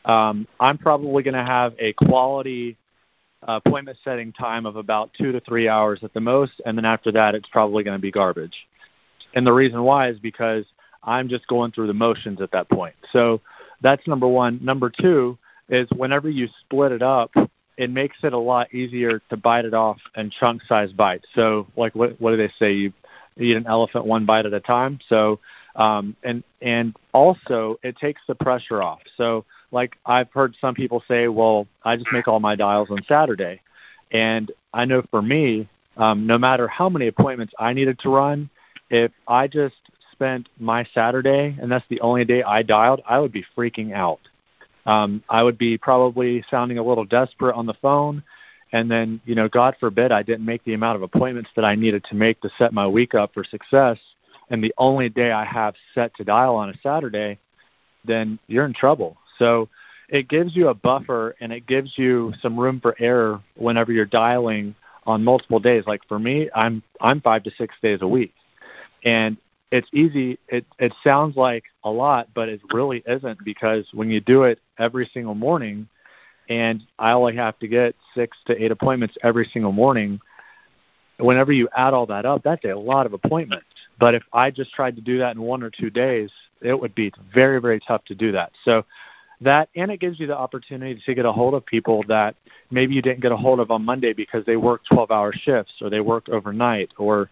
um, 0.06 0.48
I'm 0.60 0.78
probably 0.78 1.24
going 1.24 1.34
to 1.34 1.44
have 1.44 1.74
a 1.80 1.94
quality 1.94 2.78
appointment 3.48 3.98
setting 4.04 4.32
time 4.32 4.66
of 4.66 4.76
about 4.76 5.12
two 5.18 5.32
to 5.32 5.40
three 5.42 5.68
hours 5.68 6.00
at 6.04 6.14
the 6.14 6.22
most, 6.22 6.62
and 6.66 6.78
then 6.78 6.86
after 6.86 7.12
that, 7.12 7.36
it's 7.36 7.50
probably 7.50 7.84
going 7.84 7.98
to 7.98 8.02
be 8.02 8.12
garbage. 8.12 8.56
And 9.34 9.46
the 9.46 9.54
reason 9.54 9.84
why 9.84 10.10
is 10.10 10.20
because 10.20 10.66
I'm 11.04 11.28
just 11.28 11.48
going 11.48 11.72
through 11.72 11.88
the 11.88 11.94
motions 11.94 12.42
at 12.42 12.52
that 12.52 12.70
point. 12.70 12.96
So 13.12 13.42
that's 13.82 14.08
number 14.08 14.28
one. 14.28 14.60
Number 14.62 14.90
two 14.90 15.38
is 15.70 15.88
whenever 15.96 16.30
you 16.30 16.48
split 16.62 16.92
it 16.92 17.02
up, 17.02 17.32
it 17.78 17.90
makes 17.90 18.18
it 18.24 18.34
a 18.34 18.38
lot 18.38 18.74
easier 18.74 19.20
to 19.30 19.38
bite 19.38 19.66
it 19.66 19.74
off 19.74 19.98
in 20.16 20.30
chunk 20.30 20.62
size 20.64 20.92
bites. 20.92 21.26
So, 21.34 21.68
like 21.76 21.96
what 21.96 22.20
what 22.22 22.32
do 22.32 22.38
they 22.38 22.52
say? 22.60 22.74
You 22.74 22.94
eat 23.38 23.56
an 23.56 23.68
elephant 23.68 24.06
one 24.06 24.26
bite 24.26 24.46
at 24.46 24.54
a 24.54 24.60
time. 24.60 25.00
So, 25.10 25.40
um, 25.76 26.16
and 26.24 26.44
and 26.62 26.96
also 27.14 27.80
it 27.84 27.98
takes 27.98 28.22
the 28.28 28.36
pressure 28.36 28.82
off. 28.82 29.00
So 29.18 29.46
like 29.72 29.98
I've 30.06 30.32
heard 30.32 30.56
some 30.62 30.76
people 30.76 31.04
say, 31.08 31.28
well, 31.28 31.68
I 31.84 31.96
just 31.98 32.12
make 32.12 32.28
all 32.28 32.40
my 32.40 32.56
dials 32.56 32.90
on 32.92 33.04
Saturday. 33.08 33.62
And 34.12 34.52
I 34.74 34.86
know 34.86 35.04
for 35.10 35.22
me, 35.22 35.68
um, 35.98 36.28
no 36.28 36.38
matter 36.38 36.68
how 36.68 36.90
many 36.90 37.08
appointments 37.08 37.54
I 37.60 37.74
needed 37.74 38.00
to 38.00 38.10
run, 38.10 38.50
if 38.90 39.12
I 39.28 39.48
just 39.48 39.76
spent 40.12 40.48
my 40.60 40.86
Saturday 40.94 41.58
and 41.60 41.72
that's 41.72 41.86
the 41.90 42.02
only 42.02 42.26
day 42.26 42.44
I 42.44 42.62
dialed, 42.62 43.02
I 43.08 43.20
would 43.20 43.32
be 43.32 43.46
freaking 43.58 43.94
out. 43.94 44.20
Um, 44.86 45.24
I 45.30 45.44
would 45.44 45.58
be 45.58 45.78
probably 45.78 46.44
sounding 46.52 46.78
a 46.78 46.84
little 46.84 47.06
desperate 47.06 47.56
on 47.56 47.66
the 47.66 47.74
phone. 47.76 48.24
And 48.74 48.90
then, 48.90 49.22
you 49.24 49.36
know, 49.36 49.48
God 49.48 49.76
forbid 49.80 50.12
I 50.12 50.24
didn't 50.24 50.46
make 50.46 50.64
the 50.66 50.74
amount 50.74 50.96
of 50.96 51.04
appointments 51.04 51.52
that 51.56 51.64
I 51.64 51.76
needed 51.76 52.04
to 52.06 52.16
make 52.16 52.42
to 52.42 52.50
set 52.58 52.74
my 52.74 52.88
week 52.88 53.14
up 53.14 53.34
for 53.34 53.44
success. 53.44 54.00
And 54.50 54.64
the 54.64 54.74
only 54.78 55.10
day 55.10 55.32
I 55.32 55.46
have 55.46 55.76
set 55.94 56.14
to 56.16 56.24
dial 56.24 56.56
on 56.56 56.70
a 56.70 56.78
Saturday, 56.82 57.38
then 58.04 58.40
you're 58.48 58.66
in 58.66 58.74
trouble. 58.74 59.16
So 59.38 59.70
it 60.10 60.28
gives 60.28 60.56
you 60.56 60.70
a 60.70 60.74
buffer 60.74 61.36
and 61.40 61.54
it 61.54 61.68
gives 61.68 61.98
you 61.98 62.34
some 62.42 62.60
room 62.60 62.80
for 62.82 62.96
error 63.00 63.42
whenever 63.56 63.92
you're 63.92 64.06
dialing 64.06 64.76
on 65.06 65.24
multiple 65.24 65.60
days. 65.60 65.84
Like 65.86 66.02
for 66.08 66.18
me, 66.18 66.50
I'm 66.56 66.82
I'm 67.00 67.22
five 67.22 67.44
to 67.44 67.52
six 67.52 67.76
days 67.82 68.00
a 68.02 68.08
week, 68.08 68.34
and 69.04 69.38
it's 69.72 69.88
easy. 69.94 70.40
It 70.48 70.66
it 70.80 70.94
sounds 71.04 71.36
like 71.36 71.64
a 71.84 71.90
lot, 71.90 72.30
but 72.34 72.50
it 72.50 72.62
really 72.74 73.04
isn't 73.08 73.44
because 73.44 73.88
when 73.94 74.10
you 74.10 74.20
do 74.20 74.44
it 74.44 74.60
every 74.80 75.10
single 75.14 75.36
morning, 75.36 75.88
and 76.50 76.84
I 77.00 77.12
only 77.12 77.36
have 77.36 77.58
to 77.60 77.68
get 77.68 77.96
six 78.14 78.38
to 78.46 78.64
eight 78.64 78.72
appointments 78.72 79.16
every 79.24 79.50
single 79.52 79.72
morning. 79.72 80.20
Whenever 81.18 81.52
you 81.52 81.70
add 81.76 81.94
all 81.94 82.06
that 82.08 82.26
up, 82.26 82.44
that's 82.44 82.66
a 82.66 82.74
lot 82.74 83.06
of 83.06 83.14
appointments. 83.14 83.66
But 84.00 84.16
if 84.16 84.24
I 84.34 84.52
just 84.52 84.74
tried 84.74 84.96
to 84.96 85.02
do 85.02 85.20
that 85.20 85.36
in 85.36 85.42
one 85.42 85.64
or 85.64 85.70
two 85.70 85.90
days, 85.90 86.32
it 86.62 86.80
would 86.80 86.96
be 86.96 87.12
very, 87.34 87.62
very 87.62 87.80
tough 87.80 88.04
to 88.06 88.16
do 88.16 88.32
that. 88.32 88.52
So 88.66 88.86
that 89.44 89.70
and 89.76 89.92
it 89.92 90.00
gives 90.00 90.20
you 90.20 90.28
the 90.28 90.38
opportunity 90.38 91.02
to 91.06 91.14
get 91.14 91.26
a 91.26 91.32
hold 91.32 91.54
of 91.54 91.66
people 91.66 92.04
that 92.08 92.36
maybe 92.72 92.94
you 92.94 93.02
didn't 93.02 93.22
get 93.22 93.32
a 93.32 93.38
hold 93.38 93.60
of 93.60 93.72
on 93.72 93.84
Monday 93.84 94.14
because 94.14 94.46
they 94.46 94.56
work 94.56 94.82
12-hour 94.92 95.34
shifts 95.34 95.74
or 95.82 95.90
they 95.90 96.00
work 96.00 96.30
overnight 96.30 96.92
or 96.98 97.30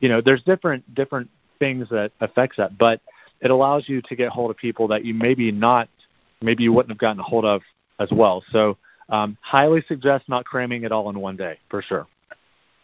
you 0.00 0.08
know 0.08 0.20
there's 0.20 0.42
different 0.42 0.94
different 0.94 1.28
things 1.58 1.88
that 1.90 2.10
affects 2.20 2.56
that 2.56 2.76
but 2.78 3.00
it 3.40 3.50
allows 3.50 3.88
you 3.88 4.02
to 4.02 4.16
get 4.16 4.30
hold 4.30 4.50
of 4.50 4.56
people 4.56 4.88
that 4.88 5.04
you 5.04 5.14
maybe 5.14 5.52
not 5.52 5.88
maybe 6.40 6.62
you 6.62 6.72
wouldn't 6.72 6.90
have 6.90 6.98
gotten 6.98 7.20
a 7.20 7.22
hold 7.22 7.44
of 7.44 7.62
as 7.98 8.10
well 8.12 8.42
so 8.50 8.76
um, 9.08 9.36
highly 9.40 9.82
suggest 9.88 10.28
not 10.28 10.44
cramming 10.44 10.84
it 10.84 10.92
all 10.92 11.10
in 11.10 11.18
one 11.18 11.36
day 11.36 11.58
for 11.68 11.82
sure 11.82 12.06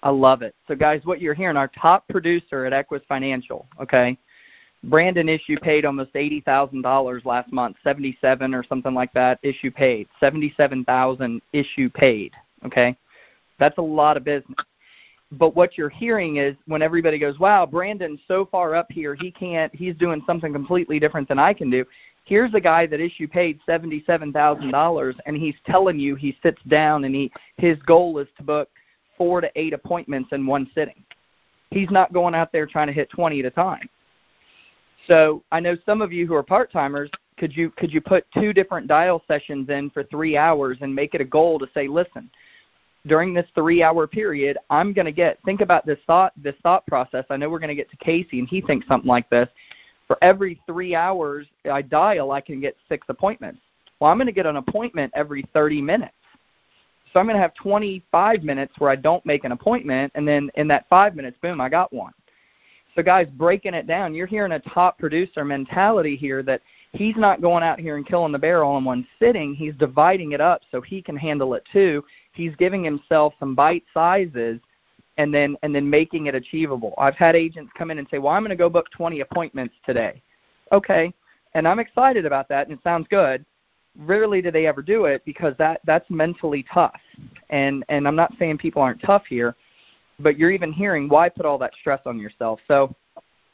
I 0.03 0.11
love 0.11 0.43
it. 0.43 0.55
So, 0.69 0.77
guys, 0.77 1.01
what 1.05 1.21
you're 1.21 1.35
hearing, 1.35 1.57
our 1.57 1.69
top 1.69 2.07
producer 2.09 2.65
at 2.65 2.73
Equis 2.73 3.05
Financial, 3.09 3.67
okay, 3.81 4.17
Brandon 4.85 5.29
issue 5.29 5.57
paid 5.59 5.85
almost 5.85 6.11
eighty 6.15 6.41
thousand 6.41 6.83
dollars 6.83 7.25
last 7.25 7.53
month, 7.53 7.77
seventy 7.83 8.17
seven 8.21 8.55
or 8.55 8.63
something 8.63 8.95
like 8.95 9.13
that. 9.15 9.41
Issue 9.43 9.71
paid 9.71 10.07
seventy 10.21 10.55
seven 10.57 10.85
thousand 10.85 11.43
issue 11.53 11.91
paid. 11.91 12.33
Okay, 12.65 12.97
that's 13.59 13.79
a 13.79 13.83
lot 13.83 14.17
of 14.17 14.25
business. 14.25 14.57
But 15.33 15.55
what 15.55 15.77
you're 15.77 15.91
hearing 15.91 16.37
is 16.37 16.55
when 16.67 16.81
everybody 16.81 17.19
goes, 17.19 17.41
"Wow, 17.41 17.67
Brandon's 17.67 18.21
so 18.29 18.47
far 18.47 18.77
up 18.77 18.87
here, 18.91 19.17
he 19.17 19.33
can't. 19.33 19.75
He's 19.75 19.97
doing 19.97 20.23
something 20.27 20.53
completely 20.53 21.01
different 21.01 21.29
than 21.29 21.41
I 21.41 21.53
can 21.53 21.71
do." 21.71 21.85
Here's 22.29 22.53
a 22.55 22.61
guy 22.61 22.87
that 22.87 23.01
issue 23.01 23.27
paid 23.27 23.59
seventy 23.65 24.05
seven 24.07 24.33
thousand 24.33 24.71
dollars, 24.71 25.17
and 25.27 25.37
he's 25.37 25.55
telling 25.67 25.99
you 25.99 26.15
he 26.15 26.37
sits 26.43 26.61
down 26.69 27.05
and 27.05 27.15
he 27.15 27.33
his 27.57 27.79
goal 27.83 28.19
is 28.19 28.29
to 28.37 28.43
book 28.43 28.69
four 29.17 29.41
to 29.41 29.51
eight 29.57 29.73
appointments 29.73 30.31
in 30.33 30.47
one 30.47 30.71
sitting. 30.75 31.03
He's 31.71 31.91
not 31.91 32.13
going 32.13 32.35
out 32.35 32.53
there 32.53 32.67
trying 32.67 32.89
to 32.89 32.93
hit 32.93 33.11
twenty 33.11 33.41
at 33.41 33.47
a 33.47 33.51
time 33.51 33.89
so 35.09 35.43
I 35.51 35.59
know 35.59 35.77
some 35.85 36.03
of 36.03 36.13
you 36.13 36.27
who 36.27 36.35
are 36.35 36.43
part 36.43 36.71
timers. 36.71 37.11
Could 37.39 37.57
you 37.57 37.71
could 37.71 37.93
you 37.93 38.01
put 38.01 38.27
two 38.33 38.53
different 38.53 38.87
dial 38.87 39.23
sessions 39.27 39.69
in 39.71 39.91
for 39.91 40.05
three 40.05 40.37
hours 40.37 40.79
and 40.81 40.95
make 40.95 41.15
it 41.15 41.21
a 41.21 41.25
goal 41.25 41.59
to 41.59 41.69
say, 41.73 41.89
listen, 41.89 42.31
during 43.07 43.33
this 43.33 43.47
three 43.55 43.83
hour 43.83 44.07
period, 44.07 44.59
I'm 44.71 44.93
going 44.93 45.07
to 45.07 45.13
get 45.13 45.39
think 45.45 45.61
about 45.61 45.87
this 45.87 45.99
thought 46.07 46.33
this 46.37 46.57
thought 46.63 46.87
process. 46.87 47.25
I 47.31 47.37
know 47.37 47.49
we're 47.49 47.59
going 47.59 47.69
to 47.69 47.75
get 47.75 47.91
to 47.91 47.97
Casey 47.97 48.39
and 48.39 48.49
he 48.49 48.61
thinks 48.61 48.87
something 48.87 49.09
like 49.09 49.29
this. 49.31 49.49
For 50.09 50.19
every 50.23 50.61
three 50.67 50.95
hours 50.97 51.47
I 51.71 51.83
dial, 51.83 52.33
I 52.33 52.41
can 52.41 52.61
get 52.61 52.77
six 52.89 53.07
appointments. 53.09 53.61
Well, 54.01 54.11
I'm 54.11 54.17
going 54.17 54.27
to 54.27 54.33
get 54.33 54.47
an 54.47 54.57
appointment 54.57 55.13
every 55.15 55.45
30 55.53 55.83
minutes. 55.83 56.15
So 57.13 57.21
I'm 57.21 57.27
going 57.27 57.37
to 57.37 57.43
have 57.43 57.55
25 57.55 58.43
minutes 58.43 58.75
where 58.79 58.91
I 58.91 58.97
don't 58.97 59.25
make 59.25 59.45
an 59.45 59.53
appointment, 59.53 60.13
and 60.15 60.27
then 60.27 60.51
in 60.57 60.69
that 60.69 60.89
five 60.89 61.15
minutes, 61.15 61.39
boom, 61.41 61.61
I 61.61 61.69
got 61.69 61.93
one. 61.93 62.13
So, 62.95 63.03
guys, 63.03 63.29
breaking 63.37 63.75
it 63.75 63.87
down, 63.87 64.15
you're 64.15 64.27
hearing 64.27 64.53
a 64.53 64.59
top 64.59 64.99
producer 64.99 65.45
mentality 65.45 66.17
here 66.17 66.43
that 66.43 66.63
he's 66.93 67.17
not 67.17 67.41
going 67.41 67.63
out 67.63 67.79
here 67.79 67.97
and 67.97 68.07
killing 68.07 68.33
the 68.33 68.39
bear 68.39 68.65
all 68.65 68.77
in 68.77 68.85
one 68.85 69.07
sitting. 69.21 69.55
He's 69.55 69.75
dividing 69.75 70.33
it 70.33 70.41
up 70.41 70.63
so 70.71 70.81
he 70.81 71.01
can 71.01 71.17
handle 71.17 71.55
it 71.55 71.65
too. 71.73 72.05
He's 72.33 72.57
giving 72.57 72.83
himself 72.83 73.35
some 73.39 73.55
bite 73.55 73.85
sizes 73.95 74.59
and 75.19 75.35
then 75.35 75.57
and 75.63 75.75
then 75.75 75.89
making 75.89 76.27
it 76.27 76.35
achievable. 76.35 76.95
I've 76.97 77.17
had 77.17 77.37
agents 77.37 77.73
come 77.77 77.91
in 77.91 77.99
and 77.99 78.09
say, 78.11 78.19
"Well, 78.19 78.33
I'm 78.33 78.43
going 78.43 78.51
to 78.51 78.57
go 78.57 78.71
book 78.71 78.91
20 78.91 79.21
appointments 79.21 79.75
today." 79.85 80.23
Okay, 80.73 81.13
and 81.55 81.69
I'm 81.69 81.81
excited 81.81 82.25
about 82.25 82.49
that, 82.49 82.69
and 82.69 82.79
it 82.79 82.83
sounds 82.83 83.07
good. 83.11 83.45
Rarely 83.99 84.41
do 84.41 84.51
they 84.51 84.67
ever 84.67 84.81
do 84.81 85.07
it 85.07 85.23
because 85.27 85.55
that 85.59 85.81
that's 85.85 86.09
mentally 86.09 86.65
tough. 86.73 87.01
And 87.51 87.85
and 87.89 88.07
I'm 88.07 88.17
not 88.17 88.33
saying 88.39 88.59
people 88.59 88.81
aren't 88.81 89.03
tough 89.03 89.25
here, 89.29 89.57
but 90.21 90.39
you're 90.39 90.53
even 90.53 90.73
hearing 90.73 91.09
why 91.09 91.29
put 91.29 91.45
all 91.45 91.59
that 91.59 91.75
stress 91.81 92.01
on 92.07 92.19
yourself. 92.19 92.61
So 92.69 92.95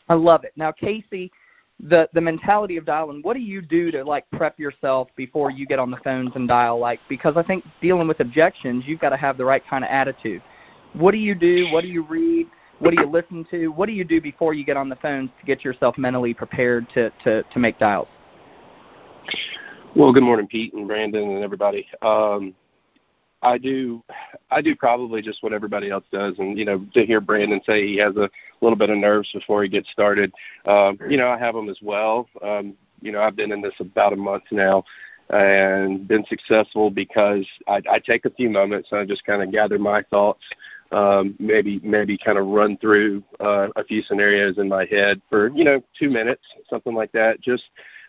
I 0.08 0.14
love 0.14 0.44
it. 0.44 0.52
Now, 0.56 0.70
Casey, 0.70 1.32
the 1.80 2.10
the 2.12 2.20
mentality 2.20 2.76
of 2.76 2.84
dialing. 2.84 3.20
What 3.22 3.34
do 3.34 3.40
you 3.40 3.62
do 3.62 3.90
to 3.90 4.04
like 4.04 4.30
prep 4.32 4.58
yourself 4.58 5.08
before 5.16 5.50
you 5.50 5.66
get 5.66 5.78
on 5.78 5.90
the 5.90 5.96
phones 5.98 6.32
and 6.34 6.46
dial? 6.46 6.78
Like 6.78 7.00
because 7.08 7.38
I 7.38 7.42
think 7.42 7.64
dealing 7.80 8.06
with 8.06 8.20
objections, 8.20 8.84
you've 8.86 9.00
got 9.00 9.10
to 9.10 9.16
have 9.16 9.38
the 9.38 9.46
right 9.46 9.62
kind 9.66 9.82
of 9.82 9.88
attitude. 9.88 10.42
What 10.94 11.12
do 11.12 11.18
you 11.18 11.34
do? 11.34 11.68
What 11.72 11.82
do 11.82 11.88
you 11.88 12.04
read? 12.04 12.46
What 12.78 12.90
do 12.90 13.00
you 13.00 13.08
listen 13.08 13.46
to? 13.50 13.68
What 13.68 13.86
do 13.86 13.92
you 13.92 14.04
do 14.04 14.20
before 14.20 14.54
you 14.54 14.64
get 14.64 14.76
on 14.76 14.88
the 14.88 14.96
phones 14.96 15.30
to 15.40 15.46
get 15.46 15.64
yourself 15.64 15.98
mentally 15.98 16.34
prepared 16.34 16.88
to 16.94 17.10
to 17.24 17.42
to 17.42 17.58
make 17.58 17.78
dials? 17.78 18.08
Well, 19.96 20.12
good 20.12 20.22
morning, 20.22 20.46
Pete 20.46 20.74
and 20.74 20.88
Brandon 20.88 21.30
and 21.30 21.44
everybody. 21.44 21.86
Um, 22.02 22.54
I 23.44 23.58
do 23.58 24.02
I 24.50 24.62
do 24.62 24.74
probably 24.74 25.20
just 25.22 25.42
what 25.42 25.52
everybody 25.52 25.90
else 25.90 26.04
does 26.10 26.34
and 26.38 26.58
you 26.58 26.64
know 26.64 26.84
to 26.94 27.04
hear 27.04 27.20
Brandon 27.20 27.60
say 27.66 27.86
he 27.86 27.96
has 27.98 28.16
a 28.16 28.30
little 28.60 28.76
bit 28.76 28.90
of 28.90 28.96
nerves 28.96 29.30
before 29.32 29.62
he 29.62 29.68
gets 29.68 29.90
started 29.90 30.32
um 30.64 30.98
you 31.08 31.18
know 31.18 31.28
I 31.28 31.38
have 31.38 31.54
them 31.54 31.68
as 31.68 31.78
well 31.82 32.26
um 32.42 32.74
you 33.02 33.12
know 33.12 33.20
I've 33.20 33.36
been 33.36 33.52
in 33.52 33.60
this 33.60 33.74
about 33.80 34.14
a 34.14 34.16
month 34.16 34.44
now 34.50 34.82
and 35.30 36.08
been 36.08 36.24
successful 36.26 36.90
because 36.90 37.46
I, 37.68 37.82
I 37.90 37.98
take 37.98 38.24
a 38.24 38.30
few 38.30 38.48
moments 38.48 38.88
and 38.90 39.00
I 39.00 39.04
just 39.04 39.24
kind 39.24 39.42
of 39.42 39.52
gather 39.52 39.78
my 39.78 40.02
thoughts 40.02 40.42
um 40.94 41.34
maybe 41.38 41.80
maybe 41.82 42.16
kind 42.16 42.38
of 42.38 42.46
run 42.46 42.76
through 42.78 43.22
uh, 43.40 43.68
a 43.76 43.84
few 43.84 44.02
scenarios 44.02 44.58
in 44.58 44.68
my 44.68 44.84
head 44.86 45.20
for 45.28 45.48
you 45.50 45.64
know 45.64 45.82
2 45.98 46.08
minutes 46.08 46.44
something 46.70 46.94
like 46.94 47.12
that 47.12 47.40
just 47.40 47.64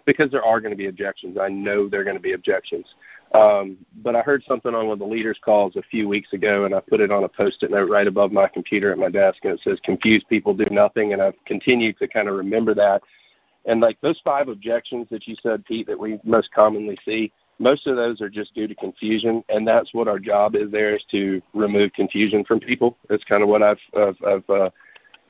because 0.05 0.29
there 0.29 0.43
are 0.43 0.61
going 0.61 0.71
to 0.71 0.77
be 0.77 0.87
objections 0.87 1.37
I 1.41 1.49
know 1.49 1.89
there're 1.89 2.03
going 2.03 2.17
to 2.17 2.21
be 2.21 2.33
objections 2.33 2.85
um, 3.33 3.77
but 4.03 4.15
I 4.15 4.21
heard 4.21 4.43
something 4.47 4.73
on 4.73 4.87
one 4.87 4.93
of 4.93 4.99
the 4.99 5.05
leaders' 5.05 5.39
calls 5.43 5.75
a 5.75 5.81
few 5.81 6.07
weeks 6.07 6.31
ago, 6.31 6.65
and 6.65 6.73
I 6.73 6.79
put 6.79 7.01
it 7.01 7.11
on 7.11 7.23
a 7.25 7.29
post-it 7.29 7.71
note 7.71 7.89
right 7.89 8.07
above 8.07 8.31
my 8.31 8.47
computer 8.47 8.91
at 8.91 8.97
my 8.97 9.09
desk, 9.09 9.39
and 9.43 9.53
it 9.53 9.59
says, 9.61 9.79
"Confused 9.81 10.27
people 10.29 10.53
do 10.53 10.67
nothing." 10.71 11.11
And 11.11 11.21
I've 11.21 11.43
continued 11.45 11.97
to 11.99 12.07
kind 12.07 12.29
of 12.29 12.35
remember 12.35 12.73
that. 12.75 13.01
And 13.65 13.81
like 13.81 13.99
those 14.01 14.21
five 14.23 14.47
objections 14.47 15.07
that 15.09 15.27
you 15.27 15.35
said, 15.41 15.65
Pete, 15.65 15.87
that 15.87 15.99
we 15.99 16.19
most 16.23 16.51
commonly 16.53 16.97
see, 17.03 17.31
most 17.59 17.87
of 17.87 17.95
those 17.95 18.21
are 18.21 18.29
just 18.29 18.53
due 18.53 18.67
to 18.67 18.75
confusion, 18.75 19.43
and 19.49 19.67
that's 19.67 19.93
what 19.93 20.07
our 20.07 20.19
job 20.19 20.55
is. 20.55 20.71
There 20.71 20.95
is 20.95 21.03
to 21.11 21.41
remove 21.53 21.93
confusion 21.93 22.43
from 22.43 22.59
people. 22.59 22.97
That's 23.07 23.23
kind 23.23 23.43
of 23.43 23.49
what 23.49 23.63
I've 23.63 23.79
I've 23.97 24.17
I've, 24.27 24.49
uh, 24.49 24.69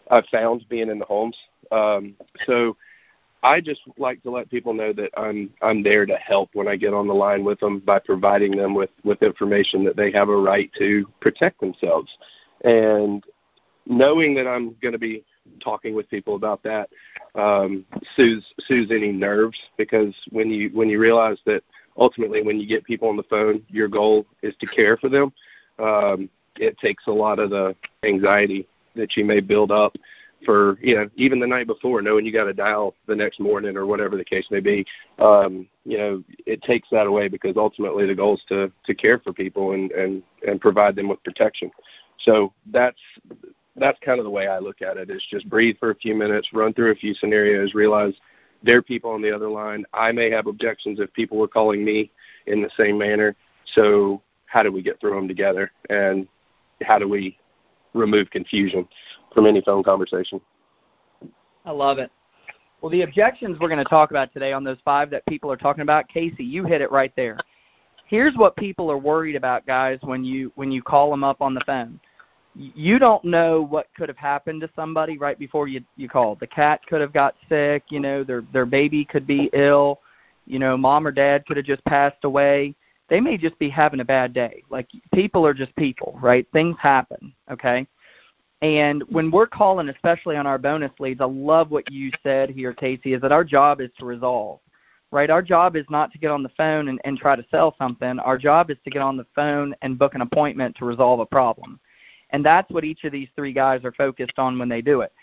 I've 0.09 0.25
found 0.27 0.65
being 0.69 0.89
in 0.89 0.99
the 0.99 1.05
homes. 1.05 1.37
Um, 1.71 2.15
so 2.45 2.75
I 3.43 3.61
just 3.61 3.81
like 3.97 4.23
to 4.23 4.31
let 4.31 4.49
people 4.49 4.73
know 4.73 4.91
that 4.93 5.11
I'm 5.17 5.51
I'm 5.61 5.83
there 5.83 6.05
to 6.05 6.15
help 6.15 6.49
when 6.53 6.67
I 6.67 6.75
get 6.75 6.93
on 6.93 7.07
the 7.07 7.13
line 7.13 7.43
with 7.43 7.59
them 7.59 7.79
by 7.79 7.99
providing 7.99 8.57
them 8.57 8.73
with 8.73 8.89
with 9.03 9.21
information 9.21 9.83
that 9.85 9.95
they 9.95 10.11
have 10.11 10.29
a 10.29 10.37
right 10.37 10.71
to 10.79 11.05
protect 11.21 11.59
themselves, 11.59 12.09
and 12.63 13.23
knowing 13.85 14.33
that 14.35 14.47
I'm 14.47 14.75
going 14.81 14.93
to 14.93 14.99
be 14.99 15.23
talking 15.63 15.93
with 15.93 16.09
people 16.09 16.35
about 16.35 16.63
that 16.63 16.89
um, 17.35 17.85
soothes 18.15 18.45
soothes 18.61 18.91
any 18.91 19.11
nerves 19.11 19.57
because 19.77 20.13
when 20.31 20.49
you 20.49 20.69
when 20.73 20.89
you 20.89 20.99
realize 20.99 21.37
that 21.45 21.63
ultimately 21.97 22.41
when 22.41 22.59
you 22.59 22.67
get 22.67 22.83
people 22.83 23.09
on 23.09 23.17
the 23.17 23.23
phone, 23.23 23.63
your 23.69 23.87
goal 23.87 24.25
is 24.41 24.55
to 24.59 24.67
care 24.67 24.97
for 24.97 25.09
them. 25.09 25.31
Um, 25.79 26.29
it 26.57 26.77
takes 26.77 27.07
a 27.07 27.11
lot 27.11 27.39
of 27.39 27.49
the 27.49 27.75
anxiety 28.03 28.67
that 28.95 29.17
you 29.17 29.25
may 29.25 29.39
build 29.41 29.71
up 29.71 29.95
for 30.45 30.77
you 30.81 30.95
know 30.95 31.09
even 31.15 31.39
the 31.39 31.47
night 31.47 31.67
before 31.67 32.01
knowing 32.01 32.25
you 32.25 32.31
got 32.31 32.43
to 32.45 32.53
dial 32.53 32.93
the 33.07 33.15
next 33.15 33.39
morning 33.39 33.75
or 33.75 33.85
whatever 33.85 34.15
the 34.15 34.23
case 34.23 34.45
may 34.51 34.59
be. 34.59 34.85
Um 35.19 35.67
you 35.83 35.97
know 35.97 36.23
it 36.45 36.61
takes 36.61 36.87
that 36.91 37.07
away 37.07 37.27
because 37.27 37.57
ultimately 37.57 38.05
the 38.05 38.15
goal 38.15 38.35
is 38.35 38.43
to 38.49 38.71
to 38.85 38.95
care 38.95 39.19
for 39.19 39.33
people 39.33 39.71
and 39.71 39.91
and 39.91 40.23
and 40.47 40.61
provide 40.61 40.95
them 40.95 41.09
with 41.09 41.23
protection. 41.23 41.71
So 42.19 42.53
that's 42.71 42.99
that's 43.75 43.99
kind 43.99 44.19
of 44.19 44.25
the 44.25 44.31
way 44.31 44.47
I 44.47 44.59
look 44.59 44.81
at 44.81 44.97
it. 44.97 45.09
Is 45.09 45.25
just 45.29 45.49
breathe 45.49 45.77
for 45.79 45.91
a 45.91 45.95
few 45.95 46.15
minutes 46.15 46.49
run 46.53 46.73
through 46.73 46.91
a 46.91 46.95
few 46.95 47.13
scenarios 47.13 47.73
realize 47.73 48.13
there 48.65 48.77
are 48.77 48.81
people 48.81 49.11
on 49.11 49.21
the 49.21 49.33
other 49.33 49.49
line 49.49 49.85
I 49.93 50.11
may 50.11 50.29
have 50.31 50.47
objections 50.47 50.99
if 50.99 51.13
people 51.13 51.37
were 51.37 51.47
calling 51.47 51.85
me 51.85 52.11
in 52.47 52.61
the 52.61 52.69
same 52.77 52.97
manner 52.97 53.35
so 53.73 54.21
how 54.47 54.63
do 54.63 54.71
we 54.71 54.81
get 54.81 54.99
through 54.99 55.15
them 55.15 55.27
together 55.27 55.71
and 55.89 56.27
how 56.81 56.99
do 56.99 57.07
we 57.07 57.37
remove 57.95 58.29
confusion 58.29 58.87
from 59.33 59.45
any 59.45 59.61
phone 59.61 59.83
conversation. 59.83 60.39
I 61.65 61.71
love 61.71 61.97
it. 61.97 62.11
Well, 62.81 62.91
the 62.91 63.01
objections 63.01 63.57
we're 63.59 63.69
going 63.69 63.83
to 63.83 63.89
talk 63.89 64.11
about 64.11 64.31
today 64.31 64.53
on 64.53 64.63
those 64.63 64.77
five 64.85 65.09
that 65.09 65.25
people 65.25 65.51
are 65.51 65.57
talking 65.57 65.81
about, 65.81 66.07
Casey, 66.07 66.43
you 66.43 66.65
hit 66.65 66.81
it 66.81 66.91
right 66.91 67.11
there. 67.15 67.37
Here's 68.05 68.35
what 68.35 68.55
people 68.55 68.91
are 68.91 68.97
worried 68.97 69.35
about, 69.35 69.65
guys, 69.65 69.97
when 70.01 70.23
you 70.23 70.51
when 70.55 70.71
you 70.71 70.83
call 70.83 71.09
them 71.09 71.23
up 71.23 71.41
on 71.41 71.55
the 71.55 71.61
phone. 71.65 71.99
You 72.55 72.99
don't 72.99 73.23
know 73.25 73.61
what 73.61 73.87
could 73.97 74.07
have 74.07 74.17
happened 74.17 74.61
to 74.61 74.69
somebody 74.75 75.17
right 75.17 75.37
before 75.37 75.67
you 75.67 75.83
you 75.97 76.07
called. 76.07 76.39
The 76.39 76.47
cat 76.47 76.79
could 76.87 77.01
have 77.01 77.13
got 77.13 77.35
sick, 77.49 77.83
you 77.89 77.99
know, 77.99 78.23
their 78.23 78.43
their 78.53 78.65
baby 78.65 79.03
could 79.03 79.27
be 79.27 79.49
ill. 79.53 79.99
You 80.45 80.59
know, 80.59 80.77
mom 80.77 81.05
or 81.05 81.11
dad 81.11 81.45
could 81.45 81.57
have 81.57 81.65
just 81.65 81.83
passed 81.85 82.23
away. 82.23 82.75
They 83.09 83.19
may 83.19 83.37
just 83.37 83.57
be 83.59 83.69
having 83.69 83.99
a 83.99 84.05
bad 84.05 84.33
day. 84.33 84.63
Like 84.69 84.87
people 85.13 85.45
are 85.45 85.53
just 85.53 85.75
people, 85.75 86.17
right? 86.21 86.47
Things 86.53 86.75
happen, 86.79 87.33
okay? 87.51 87.87
And 88.61 89.03
when 89.09 89.29
we're 89.31 89.47
calling, 89.47 89.89
especially 89.89 90.37
on 90.37 90.47
our 90.47 90.57
bonus 90.57 90.91
leads, 90.99 91.21
I 91.21 91.25
love 91.25 91.71
what 91.71 91.91
you 91.91 92.11
said 92.23 92.49
here, 92.49 92.73
Casey, 92.73 93.13
is 93.13 93.21
that 93.21 93.31
our 93.31 93.43
job 93.43 93.81
is 93.81 93.91
to 93.99 94.05
resolve, 94.05 94.59
right? 95.11 95.29
Our 95.29 95.41
job 95.41 95.75
is 95.75 95.85
not 95.89 96.11
to 96.13 96.17
get 96.17 96.31
on 96.31 96.41
the 96.41 96.49
phone 96.57 96.87
and, 96.87 96.99
and 97.05 97.17
try 97.17 97.35
to 97.35 97.45
sell 97.51 97.75
something. 97.77 98.17
Our 98.19 98.37
job 98.37 98.71
is 98.71 98.77
to 98.85 98.89
get 98.89 99.01
on 99.01 99.17
the 99.17 99.27
phone 99.35 99.75
and 99.81 99.99
book 99.99 100.15
an 100.15 100.21
appointment 100.21 100.75
to 100.77 100.85
resolve 100.85 101.19
a 101.19 101.25
problem. 101.25 101.79
And 102.35 102.45
that's 102.45 102.69
what 102.69 102.83
each 102.83 103.05
of 103.05 103.13
these 103.13 103.29
three 103.33 103.53
guys 103.53 103.85
are 103.85 103.93
focused 103.93 104.39
on 104.39 104.59
when 104.59 104.67
they 104.67 104.81
do 104.81 104.99
it. 104.99 105.13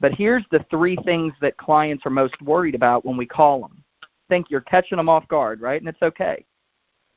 But 0.00 0.14
here's 0.14 0.44
the 0.50 0.64
three 0.70 0.96
things 1.04 1.34
that 1.42 1.58
clients 1.58 2.06
are 2.06 2.10
most 2.10 2.40
worried 2.40 2.74
about 2.74 3.04
when 3.04 3.18
we 3.18 3.26
call 3.26 3.60
them. 3.60 3.84
Think 4.30 4.46
you're 4.48 4.62
catching 4.62 4.96
them 4.96 5.06
off 5.06 5.28
guard, 5.28 5.60
right? 5.60 5.78
And 5.78 5.86
it's 5.86 6.00
okay. 6.00 6.46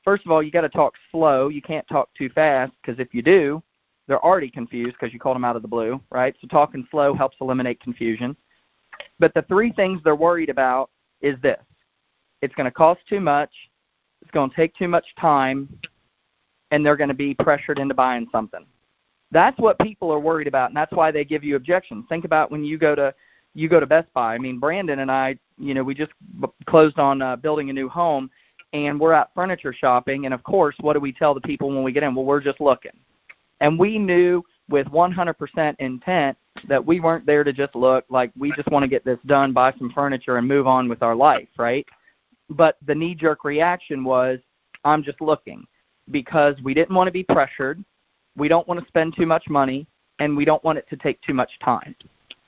First 0.03 0.25
of 0.25 0.31
all, 0.33 0.43
you 0.43 0.51
got 0.51 0.62
to 0.62 0.69
talk 0.69 0.95
slow. 1.09 1.47
You 1.47 1.62
can't 1.62 1.88
talk 1.88 2.09
too 2.17 2.27
fast 2.27 2.74
because 2.81 3.00
if 3.00 3.13
you 3.13 3.21
do, 3.21 3.63
they're 4.09 4.24
already 4.25 4.50
confused 4.50 4.97
because 5.00 5.13
you 5.13 5.21
called 5.21 5.38
them 5.38 5.45
out 5.45 5.55
of 5.55 5.62
the 5.62 5.69
blue, 5.69 6.01
right? 6.12 6.35
So 6.41 6.47
talking 6.47 6.85
slow 6.91 7.15
helps 7.15 7.38
eliminate 7.39 7.79
confusion. 7.79 8.35
But 9.19 9.33
the 9.35 9.43
three 9.43 9.71
things 9.71 10.01
they're 10.03 10.17
worried 10.17 10.50
about 10.50 10.89
is 11.21 11.39
this 11.41 11.63
it's 12.41 12.55
going 12.55 12.65
to 12.65 12.71
cost 12.71 13.00
too 13.07 13.21
much, 13.21 13.51
it's 14.21 14.31
going 14.31 14.50
to 14.50 14.55
take 14.57 14.75
too 14.75 14.89
much 14.89 15.05
time, 15.17 15.69
and 16.71 16.85
they're 16.85 16.97
going 16.97 17.07
to 17.07 17.13
be 17.13 17.33
pressured 17.35 17.79
into 17.79 17.95
buying 17.95 18.27
something. 18.33 18.65
That's 19.32 19.58
what 19.60 19.79
people 19.79 20.12
are 20.12 20.20
worried 20.20 20.48
about, 20.48 20.70
and 20.70 20.77
that's 20.77 20.91
why 20.91 21.12
they 21.12 21.25
give 21.25 21.44
you 21.44 21.55
objections. 21.55 22.05
Think 22.08 22.25
about 22.25 22.51
when 22.51 22.63
you 22.63 22.77
go 22.77 22.96
to 22.96 23.13
you 23.55 23.70
go 23.70 23.79
to 23.79 23.86
Best 23.86 24.13
Buy. 24.13 24.36
I 24.36 24.38
mean, 24.38 24.60
Brandon 24.60 25.00
and 25.00 25.10
I, 25.10 25.38
you 25.58 25.74
know, 25.74 25.84
we 25.84 25.96
just 25.96 26.12
closed 26.67 27.00
on 27.00 27.22
uh, 27.22 27.38
building 27.38 27.70
a 27.70 27.74
new 27.74 27.88
home, 27.88 28.29
and 28.74 29.00
we're 29.00 29.13
at 29.13 29.34
furniture 29.34 29.74
shopping. 29.74 30.25
And 30.25 30.34
of 30.34 30.44
course, 30.44 30.75
what 30.82 30.94
do 30.94 31.00
we 31.00 31.13
tell 31.13 31.34
the 31.34 31.41
people 31.41 31.70
when 31.70 31.84
we 31.84 31.94
get 31.94 32.03
in? 32.03 32.13
Well, 32.13 32.25
we're 32.25 32.41
just 32.41 32.60
looking. 32.60 32.91
And 33.62 33.79
we 33.79 33.98
knew 33.98 34.44
with 34.70 34.88
100% 34.88 35.75
intent 35.79 36.38
that 36.67 36.86
we 36.86 37.00
weren't 37.00 37.25
there 37.25 37.44
to 37.44 37.53
just 37.53 37.75
look 37.75 38.05
like 38.10 38.32
we 38.38 38.51
just 38.51 38.70
want 38.70 38.84
to 38.84 38.89
get 38.89 39.05
this 39.05 39.20
done, 39.25 39.53
buy 39.53 39.74
some 39.77 39.91
furniture, 39.91 40.38
and 40.38 40.48
move 40.48 40.67
on 40.67 40.89
with 40.89 41.01
our 41.01 41.15
life, 41.15 41.48
right? 41.58 41.86
But 42.50 42.77
the 42.86 42.96
knee 42.96 43.15
jerk 43.15 43.44
reaction 43.44 44.03
was, 44.03 44.39
I'm 44.84 45.03
just 45.03 45.22
looking 45.22 45.65
because 46.12 46.55
we 46.63 46.74
didn't 46.74 46.96
want 46.96 47.08
to 47.08 47.12
be 47.12 47.24
pressured. 47.24 47.84
We 48.36 48.48
don't 48.48 48.68
want 48.68 48.80
to 48.80 48.88
spend 48.88 49.15
too 49.15 49.25
much 49.25 49.48
money, 49.50 49.88
and 50.20 50.36
we 50.36 50.46
don't 50.46 50.63
want 50.63 50.77
it 50.77 50.88
to 50.89 50.98
take 50.98 51.22
too 51.22 51.34
much 51.34 51.51
time. 51.63 51.96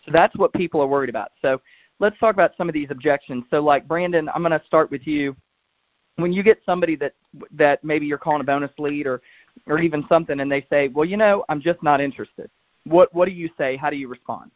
So 0.05 0.11
that's 0.11 0.35
what 0.35 0.53
people 0.53 0.81
are 0.81 0.87
worried 0.87 1.09
about. 1.09 1.31
So 1.41 1.61
let's 1.99 2.17
talk 2.19 2.33
about 2.33 2.53
some 2.57 2.69
of 2.69 2.73
these 2.73 2.87
objections. 2.89 3.43
So, 3.49 3.61
like 3.61 3.87
Brandon, 3.87 4.29
I'm 4.33 4.41
going 4.41 4.57
to 4.57 4.65
start 4.65 4.91
with 4.91 5.05
you. 5.05 5.35
When 6.15 6.33
you 6.33 6.41
get 6.41 6.59
somebody 6.65 6.95
that 6.95 7.13
that 7.51 7.83
maybe 7.83 8.07
you're 8.07 8.17
calling 8.17 8.41
a 8.41 8.43
bonus 8.43 8.71
lead 8.79 9.05
or 9.05 9.21
or 9.67 9.79
even 9.79 10.03
something 10.09 10.39
and 10.39 10.51
they 10.51 10.65
say, 10.69 10.87
"Well, 10.87 11.05
you 11.05 11.17
know, 11.17 11.45
I'm 11.49 11.61
just 11.61 11.83
not 11.83 12.01
interested." 12.01 12.49
What 12.85 13.13
what 13.13 13.25
do 13.25 13.31
you 13.31 13.49
say? 13.57 13.75
How 13.75 13.89
do 13.89 13.97
you 13.97 14.07
respond? 14.07 14.49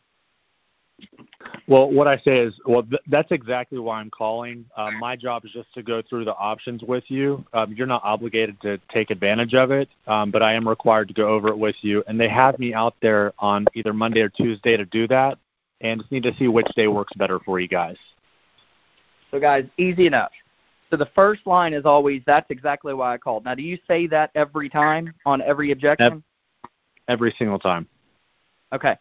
Well, 1.71 1.89
what 1.89 2.05
I 2.05 2.17
say 2.17 2.39
is, 2.39 2.59
well, 2.65 2.83
th- 2.83 3.01
that's 3.07 3.31
exactly 3.31 3.79
why 3.79 4.01
I'm 4.01 4.09
calling. 4.09 4.65
Um, 4.75 4.99
my 4.99 5.15
job 5.15 5.45
is 5.45 5.51
just 5.51 5.73
to 5.73 5.81
go 5.81 6.01
through 6.01 6.25
the 6.25 6.35
options 6.35 6.83
with 6.83 7.05
you. 7.07 7.45
Um, 7.53 7.71
you're 7.71 7.87
not 7.87 8.01
obligated 8.03 8.59
to 8.63 8.77
take 8.89 9.09
advantage 9.09 9.53
of 9.53 9.71
it, 9.71 9.87
um, 10.05 10.31
but 10.31 10.43
I 10.43 10.51
am 10.51 10.67
required 10.67 11.07
to 11.07 11.13
go 11.13 11.29
over 11.29 11.47
it 11.47 11.57
with 11.57 11.77
you. 11.79 12.03
And 12.07 12.19
they 12.19 12.27
have 12.27 12.59
me 12.59 12.73
out 12.73 12.95
there 13.01 13.31
on 13.39 13.67
either 13.73 13.93
Monday 13.93 14.19
or 14.19 14.27
Tuesday 14.27 14.75
to 14.75 14.83
do 14.83 15.07
that, 15.07 15.37
and 15.79 16.01
just 16.01 16.11
need 16.11 16.23
to 16.23 16.35
see 16.35 16.49
which 16.49 16.67
day 16.75 16.89
works 16.89 17.13
better 17.15 17.39
for 17.39 17.57
you 17.57 17.69
guys. 17.69 17.95
So, 19.31 19.39
guys, 19.39 19.63
easy 19.77 20.07
enough. 20.07 20.33
So 20.89 20.97
the 20.97 21.09
first 21.15 21.47
line 21.47 21.71
is 21.71 21.85
always, 21.85 22.21
"That's 22.25 22.51
exactly 22.51 22.93
why 22.93 23.13
I 23.13 23.17
called." 23.17 23.45
Now, 23.45 23.55
do 23.55 23.63
you 23.63 23.79
say 23.87 24.07
that 24.07 24.31
every 24.35 24.67
time 24.67 25.13
on 25.25 25.41
every 25.41 25.71
objection? 25.71 26.21
Every 27.07 27.31
single 27.39 27.59
time. 27.59 27.87
Okay. 28.73 28.97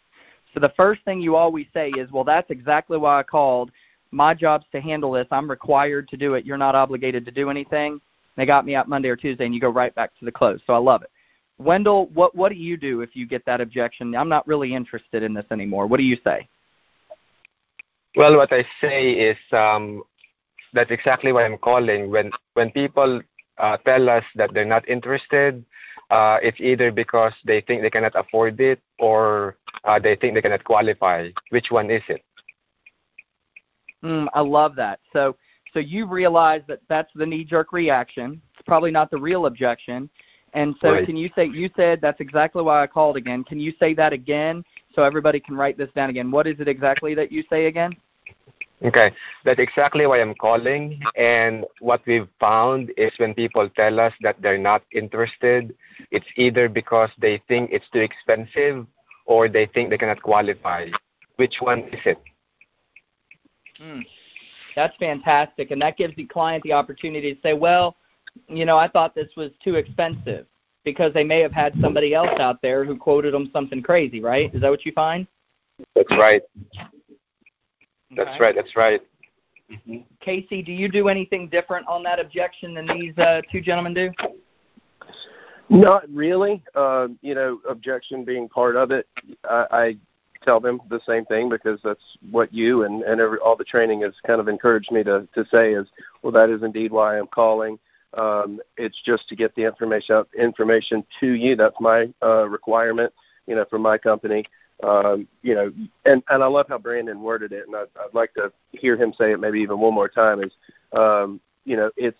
So 0.54 0.60
the 0.60 0.72
first 0.76 1.02
thing 1.04 1.20
you 1.20 1.36
always 1.36 1.66
say 1.72 1.90
is, 1.90 2.10
"Well, 2.10 2.24
that's 2.24 2.50
exactly 2.50 2.98
why 2.98 3.18
I 3.20 3.22
called. 3.22 3.70
My 4.10 4.34
job's 4.34 4.66
to 4.72 4.80
handle 4.80 5.12
this. 5.12 5.28
I'm 5.30 5.48
required 5.48 6.08
to 6.08 6.16
do 6.16 6.34
it. 6.34 6.44
You're 6.44 6.58
not 6.58 6.74
obligated 6.74 7.24
to 7.26 7.30
do 7.30 7.50
anything." 7.50 8.00
They 8.36 8.46
got 8.46 8.64
me 8.64 8.74
out 8.74 8.88
Monday 8.88 9.08
or 9.08 9.16
Tuesday, 9.16 9.44
and 9.44 9.54
you 9.54 9.60
go 9.60 9.68
right 9.68 9.94
back 9.94 10.18
to 10.18 10.24
the 10.24 10.32
close. 10.32 10.60
So 10.66 10.72
I 10.72 10.78
love 10.78 11.02
it. 11.02 11.10
Wendell, 11.58 12.06
what 12.14 12.34
what 12.34 12.48
do 12.48 12.54
you 12.54 12.76
do 12.76 13.02
if 13.02 13.14
you 13.14 13.26
get 13.26 13.44
that 13.44 13.60
objection? 13.60 14.14
I'm 14.16 14.28
not 14.28 14.46
really 14.48 14.74
interested 14.74 15.22
in 15.22 15.34
this 15.34 15.44
anymore. 15.50 15.86
What 15.86 15.98
do 15.98 16.04
you 16.04 16.16
say? 16.24 16.48
Well, 18.16 18.36
what 18.36 18.52
I 18.52 18.64
say 18.80 19.12
is 19.12 19.36
um, 19.52 20.02
that's 20.72 20.90
exactly 20.90 21.32
why 21.32 21.44
I'm 21.44 21.58
calling. 21.58 22.10
When 22.10 22.30
when 22.54 22.70
people 22.70 23.20
uh, 23.58 23.76
tell 23.78 24.08
us 24.08 24.24
that 24.36 24.54
they're 24.54 24.64
not 24.64 24.88
interested, 24.88 25.64
uh, 26.10 26.38
it's 26.42 26.60
either 26.60 26.90
because 26.90 27.32
they 27.44 27.60
think 27.60 27.82
they 27.82 27.90
cannot 27.90 28.12
afford 28.14 28.60
it 28.60 28.80
or 28.98 29.56
uh, 29.84 29.98
they 29.98 30.16
think 30.16 30.34
they 30.34 30.42
cannot 30.42 30.64
qualify. 30.64 31.28
Which 31.50 31.70
one 31.70 31.90
is 31.90 32.02
it? 32.08 32.22
Mm, 34.04 34.26
I 34.34 34.40
love 34.40 34.74
that. 34.76 35.00
So 35.12 35.36
so 35.72 35.78
you 35.78 36.06
realize 36.06 36.62
that 36.68 36.80
that's 36.88 37.10
the 37.14 37.24
knee-jerk 37.24 37.72
reaction. 37.72 38.40
It's 38.54 38.66
probably 38.66 38.90
not 38.90 39.10
the 39.10 39.18
real 39.18 39.46
objection. 39.46 40.10
And 40.52 40.74
so 40.80 40.92
right. 40.92 41.06
can 41.06 41.16
you 41.16 41.30
say 41.36 41.46
you 41.46 41.70
said 41.76 42.00
that's 42.00 42.20
exactly 42.20 42.62
why 42.62 42.82
I 42.82 42.86
called 42.88 43.16
again. 43.16 43.44
Can 43.44 43.60
you 43.60 43.72
say 43.78 43.94
that 43.94 44.12
again 44.12 44.64
so 44.94 45.04
everybody 45.04 45.38
can 45.38 45.54
write 45.54 45.78
this 45.78 45.90
down 45.94 46.10
again? 46.10 46.30
What 46.30 46.48
is 46.48 46.58
it 46.58 46.66
exactly 46.66 47.14
that 47.14 47.30
you 47.30 47.44
say 47.48 47.66
again? 47.66 47.92
Okay, 48.82 49.12
that's 49.44 49.60
exactly 49.60 50.06
why 50.06 50.20
I'm 50.20 50.34
calling. 50.34 51.00
And 51.16 51.66
what 51.80 52.00
we've 52.06 52.28
found 52.38 52.90
is 52.96 53.12
when 53.18 53.34
people 53.34 53.68
tell 53.76 54.00
us 54.00 54.14
that 54.22 54.40
they're 54.40 54.58
not 54.58 54.82
interested, 54.92 55.74
it's 56.10 56.26
either 56.36 56.68
because 56.68 57.10
they 57.18 57.42
think 57.46 57.70
it's 57.72 57.88
too 57.92 58.00
expensive 58.00 58.86
or 59.26 59.48
they 59.48 59.66
think 59.66 59.90
they 59.90 59.98
cannot 59.98 60.22
qualify. 60.22 60.88
Which 61.36 61.56
one 61.60 61.80
is 61.92 62.00
it? 62.06 62.18
Mm, 63.82 64.04
that's 64.74 64.96
fantastic. 64.96 65.70
And 65.70 65.80
that 65.82 65.98
gives 65.98 66.16
the 66.16 66.26
client 66.26 66.62
the 66.62 66.72
opportunity 66.72 67.34
to 67.34 67.40
say, 67.42 67.52
well, 67.52 67.96
you 68.48 68.64
know, 68.64 68.78
I 68.78 68.88
thought 68.88 69.14
this 69.14 69.30
was 69.36 69.50
too 69.62 69.74
expensive 69.74 70.46
because 70.84 71.12
they 71.12 71.24
may 71.24 71.40
have 71.40 71.52
had 71.52 71.74
somebody 71.82 72.14
else 72.14 72.38
out 72.38 72.62
there 72.62 72.84
who 72.84 72.96
quoted 72.96 73.34
them 73.34 73.50
something 73.52 73.82
crazy, 73.82 74.20
right? 74.20 74.54
Is 74.54 74.62
that 74.62 74.70
what 74.70 74.86
you 74.86 74.92
find? 74.92 75.26
That's 75.94 76.10
right. 76.12 76.42
That's 78.16 78.30
okay. 78.30 78.38
right. 78.40 78.54
That's 78.54 78.76
right. 78.76 79.00
Mm-hmm. 79.70 79.98
Casey, 80.20 80.62
do 80.62 80.72
you 80.72 80.88
do 80.88 81.08
anything 81.08 81.48
different 81.48 81.86
on 81.86 82.02
that 82.02 82.18
objection 82.18 82.74
than 82.74 82.86
these 82.86 83.16
uh, 83.18 83.40
two 83.50 83.60
gentlemen 83.60 83.94
do? 83.94 84.10
Not 85.68 86.10
really. 86.12 86.62
Uh, 86.74 87.08
you 87.22 87.34
know, 87.34 87.60
objection 87.68 88.24
being 88.24 88.48
part 88.48 88.74
of 88.74 88.90
it, 88.90 89.06
I, 89.48 89.66
I 89.70 89.96
tell 90.42 90.58
them 90.58 90.80
the 90.88 91.00
same 91.06 91.24
thing 91.26 91.48
because 91.48 91.78
that's 91.84 92.02
what 92.30 92.52
you 92.52 92.84
and 92.84 93.02
and 93.02 93.20
every, 93.20 93.38
all 93.38 93.54
the 93.54 93.64
training 93.64 94.00
has 94.00 94.14
kind 94.26 94.40
of 94.40 94.48
encouraged 94.48 94.90
me 94.90 95.04
to 95.04 95.28
to 95.34 95.44
say 95.50 95.74
is, 95.74 95.86
well, 96.22 96.32
that 96.32 96.50
is 96.50 96.64
indeed 96.64 96.90
why 96.90 97.18
I'm 97.18 97.28
calling. 97.28 97.78
Um, 98.18 98.58
it's 98.76 99.00
just 99.04 99.28
to 99.28 99.36
get 99.36 99.54
the 99.54 99.62
information 99.62 100.16
out, 100.16 100.28
information 100.36 101.04
to 101.20 101.32
you. 101.34 101.54
That's 101.54 101.76
my 101.78 102.12
uh, 102.20 102.48
requirement, 102.48 103.12
you 103.46 103.54
know, 103.54 103.64
for 103.70 103.78
my 103.78 103.98
company 103.98 104.44
um, 104.82 105.28
you 105.42 105.54
know, 105.54 105.72
and 106.04 106.22
and 106.28 106.42
I 106.42 106.46
love 106.46 106.66
how 106.68 106.78
Brandon 106.78 107.20
worded 107.20 107.52
it, 107.52 107.66
and 107.66 107.76
I'd, 107.76 107.88
I'd 107.98 108.14
like 108.14 108.32
to 108.34 108.52
hear 108.72 108.96
him 108.96 109.12
say 109.16 109.32
it 109.32 109.40
maybe 109.40 109.60
even 109.60 109.78
one 109.78 109.94
more 109.94 110.08
time. 110.08 110.42
Is 110.42 110.52
um, 110.96 111.40
you 111.64 111.76
know, 111.76 111.90
it's 111.96 112.18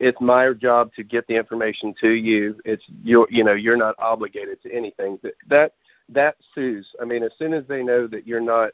it's 0.00 0.20
my 0.20 0.52
job 0.52 0.92
to 0.94 1.04
get 1.04 1.26
the 1.26 1.36
information 1.36 1.94
to 2.00 2.10
you. 2.10 2.58
It's 2.64 2.84
your 3.04 3.26
you 3.30 3.44
know 3.44 3.52
you're 3.52 3.76
not 3.76 3.94
obligated 3.98 4.62
to 4.62 4.72
anything. 4.72 5.18
That 5.22 5.34
that 5.48 5.72
that 6.08 6.36
sues. 6.54 6.86
I 7.00 7.04
mean, 7.04 7.22
as 7.22 7.32
soon 7.38 7.52
as 7.52 7.64
they 7.68 7.82
know 7.82 8.06
that 8.08 8.26
you're 8.26 8.40
not 8.40 8.70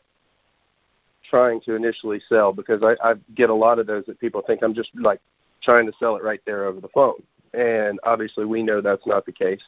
trying 1.28 1.60
to 1.62 1.74
initially 1.74 2.20
sell, 2.28 2.52
because 2.52 2.82
I, 2.82 2.96
I 3.06 3.14
get 3.34 3.50
a 3.50 3.54
lot 3.54 3.78
of 3.78 3.86
those 3.86 4.04
that 4.06 4.20
people 4.20 4.42
think 4.46 4.62
I'm 4.62 4.74
just 4.74 4.90
like 4.94 5.20
trying 5.62 5.86
to 5.86 5.92
sell 5.98 6.16
it 6.16 6.22
right 6.22 6.40
there 6.46 6.64
over 6.64 6.80
the 6.80 6.88
phone, 6.88 7.22
and 7.52 7.98
obviously 8.04 8.46
we 8.46 8.62
know 8.62 8.80
that's 8.80 9.06
not 9.06 9.26
the 9.26 9.32
case. 9.32 9.62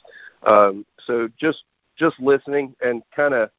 Um, 0.45 0.87
so 1.07 1.29
just 1.39 1.65
just 1.99 2.19
listening 2.21 2.75
and 2.81 3.03
kind 3.15 3.35
of 3.35 3.51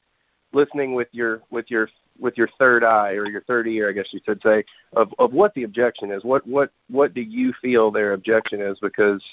listening 0.53 0.93
with 0.93 1.07
your 1.11 1.41
with 1.49 1.69
your 1.69 1.89
with 2.19 2.37
your 2.37 2.49
third 2.57 2.83
eye 2.83 3.11
or 3.11 3.27
your 3.27 3.41
third 3.41 3.67
ear, 3.67 3.89
I 3.89 3.93
guess 3.93 4.07
you 4.11 4.21
could 4.21 4.41
say, 4.41 4.63
of 4.93 5.13
of 5.19 5.33
what 5.33 5.53
the 5.53 5.63
objection 5.63 6.11
is. 6.11 6.23
What 6.23 6.45
what 6.47 6.71
what 6.89 7.13
do 7.13 7.21
you 7.21 7.53
feel 7.61 7.91
their 7.91 8.13
objection 8.13 8.61
is? 8.61 8.77
Because 8.79 9.23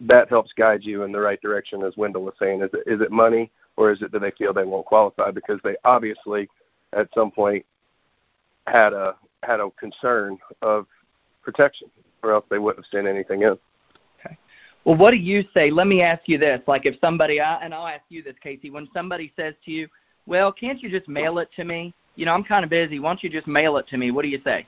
that 0.00 0.28
helps 0.28 0.52
guide 0.52 0.84
you 0.84 1.02
in 1.02 1.12
the 1.12 1.20
right 1.20 1.40
direction, 1.40 1.82
as 1.82 1.96
Wendell 1.96 2.22
was 2.22 2.34
saying. 2.38 2.62
Is 2.62 2.70
it 2.72 2.90
is 2.92 3.00
it 3.00 3.10
money 3.10 3.50
or 3.76 3.92
is 3.92 4.02
it 4.02 4.12
that 4.12 4.20
they 4.20 4.32
feel 4.32 4.52
they 4.52 4.64
won't 4.64 4.86
qualify 4.86 5.30
because 5.30 5.60
they 5.62 5.76
obviously 5.84 6.48
at 6.92 7.08
some 7.14 7.30
point 7.30 7.64
had 8.66 8.92
a 8.92 9.14
had 9.42 9.60
a 9.60 9.70
concern 9.78 10.36
of 10.62 10.86
protection, 11.42 11.88
or 12.22 12.32
else 12.32 12.44
they 12.50 12.58
wouldn't 12.58 12.84
have 12.84 12.90
sent 12.90 13.06
anything 13.06 13.42
in. 13.42 13.56
Okay. 14.20 14.36
Well, 14.84 14.96
what 14.96 15.12
do 15.12 15.16
you 15.16 15.44
say? 15.54 15.70
Let 15.70 15.86
me 15.86 16.02
ask 16.02 16.22
you 16.26 16.38
this: 16.38 16.60
like 16.66 16.86
if 16.86 16.96
somebody, 17.00 17.40
and 17.40 17.72
I'll 17.72 17.86
ask 17.86 18.02
you 18.08 18.22
this, 18.22 18.34
Casey, 18.42 18.70
when 18.70 18.88
somebody 18.92 19.32
says 19.36 19.54
to 19.64 19.70
you, 19.70 19.88
well, 20.28 20.52
can't 20.52 20.80
you 20.82 20.90
just 20.90 21.08
mail 21.08 21.38
it 21.38 21.48
to 21.56 21.64
me? 21.64 21.94
You 22.14 22.26
know, 22.26 22.34
I'm 22.34 22.44
kind 22.44 22.62
of 22.62 22.70
busy. 22.70 23.00
Why 23.00 23.10
don't 23.10 23.22
you 23.22 23.30
just 23.30 23.46
mail 23.46 23.78
it 23.78 23.88
to 23.88 23.96
me? 23.96 24.10
What 24.10 24.22
do 24.22 24.28
you 24.28 24.40
say? 24.44 24.66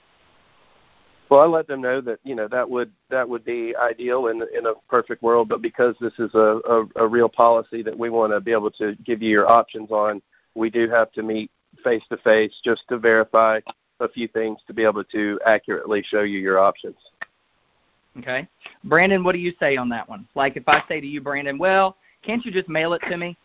Well, 1.29 1.40
I 1.40 1.44
let 1.44 1.68
them 1.68 1.81
know 1.81 2.01
that 2.01 2.18
you 2.25 2.35
know 2.35 2.49
that 2.49 2.68
would 2.68 2.90
that 3.09 3.29
would 3.29 3.44
be 3.44 3.75
ideal 3.77 4.29
in 4.29 4.42
in 4.57 4.66
a 4.66 4.73
perfect 4.88 5.23
world, 5.23 5.49
but 5.49 5.62
because 5.62 5.94
this 6.01 6.14
is 6.18 6.35
a 6.35 6.61
a, 6.68 6.87
a 6.96 7.07
real 7.07 7.29
policy 7.29 7.83
that 7.83 7.96
we 7.96 8.11
want 8.11 8.33
to 8.33 8.40
be 8.40 8.51
able 8.51 8.70
to 8.73 8.96
give 9.05 9.23
you 9.23 9.31
your 9.31 9.49
options 9.49 9.92
on, 9.92 10.20
we 10.57 10.70
do 10.70 10.88
have 10.88 11.12
to 11.12 11.23
meet 11.23 11.51
face 11.85 12.03
to 12.11 12.16
face 12.18 12.53
just 12.64 12.83
to 12.88 12.99
verify 12.99 13.61
a 14.01 14.09
few 14.09 14.27
things 14.29 14.59
to 14.66 14.75
be 14.75 14.83
able 14.83 15.05
to 15.05 15.38
accurately 15.46 16.03
show 16.03 16.23
you 16.23 16.40
your 16.40 16.59
options. 16.59 16.96
Okay, 18.18 18.49
Brandon, 18.83 19.23
what 19.23 19.33
do 19.33 19.38
you 19.38 19.53
say 19.61 19.77
on 19.77 19.88
that 19.90 20.09
one? 20.09 20.27
Like 20.35 20.57
if 20.57 20.68
I 20.68 20.83
say 20.88 21.01
to 21.01 21.07
you, 21.07 21.20
Brandon, 21.20 21.59
well, 21.59 21.96
can't 22.23 22.44
you 22.44 22.51
just 22.51 22.68
mail 22.68 22.92
it 22.94 23.03
to 23.09 23.16
me? 23.16 23.37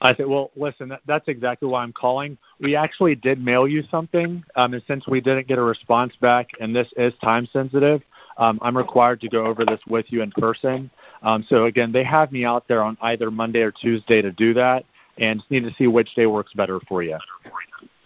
I 0.00 0.14
said, 0.14 0.26
well, 0.26 0.50
listen, 0.54 0.88
that, 0.90 1.00
that's 1.06 1.26
exactly 1.26 1.68
why 1.68 1.82
I'm 1.82 1.92
calling. 1.92 2.38
We 2.60 2.76
actually 2.76 3.16
did 3.16 3.44
mail 3.44 3.66
you 3.66 3.82
something, 3.90 4.44
um, 4.54 4.74
and 4.74 4.82
since 4.86 5.06
we 5.08 5.20
didn't 5.20 5.48
get 5.48 5.58
a 5.58 5.62
response 5.62 6.14
back, 6.20 6.50
and 6.60 6.74
this 6.74 6.88
is 6.96 7.12
time 7.22 7.48
sensitive, 7.52 8.02
um, 8.36 8.60
I'm 8.62 8.76
required 8.76 9.20
to 9.22 9.28
go 9.28 9.44
over 9.44 9.64
this 9.64 9.80
with 9.88 10.06
you 10.08 10.22
in 10.22 10.30
person. 10.32 10.90
Um, 11.22 11.44
so 11.48 11.64
again, 11.64 11.90
they 11.90 12.04
have 12.04 12.30
me 12.30 12.44
out 12.44 12.68
there 12.68 12.82
on 12.82 12.96
either 13.02 13.30
Monday 13.30 13.60
or 13.60 13.72
Tuesday 13.72 14.22
to 14.22 14.30
do 14.30 14.54
that, 14.54 14.84
and 15.18 15.40
just 15.40 15.50
need 15.50 15.64
to 15.64 15.74
see 15.74 15.88
which 15.88 16.14
day 16.14 16.26
works 16.26 16.52
better 16.52 16.78
for 16.88 17.02
you. 17.02 17.18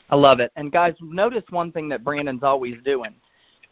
I 0.08 0.16
love 0.16 0.40
it. 0.40 0.50
And 0.56 0.72
guys, 0.72 0.94
notice 1.00 1.44
one 1.50 1.72
thing 1.72 1.88
that 1.90 2.04
Brandon's 2.04 2.42
always 2.42 2.76
doing. 2.84 3.14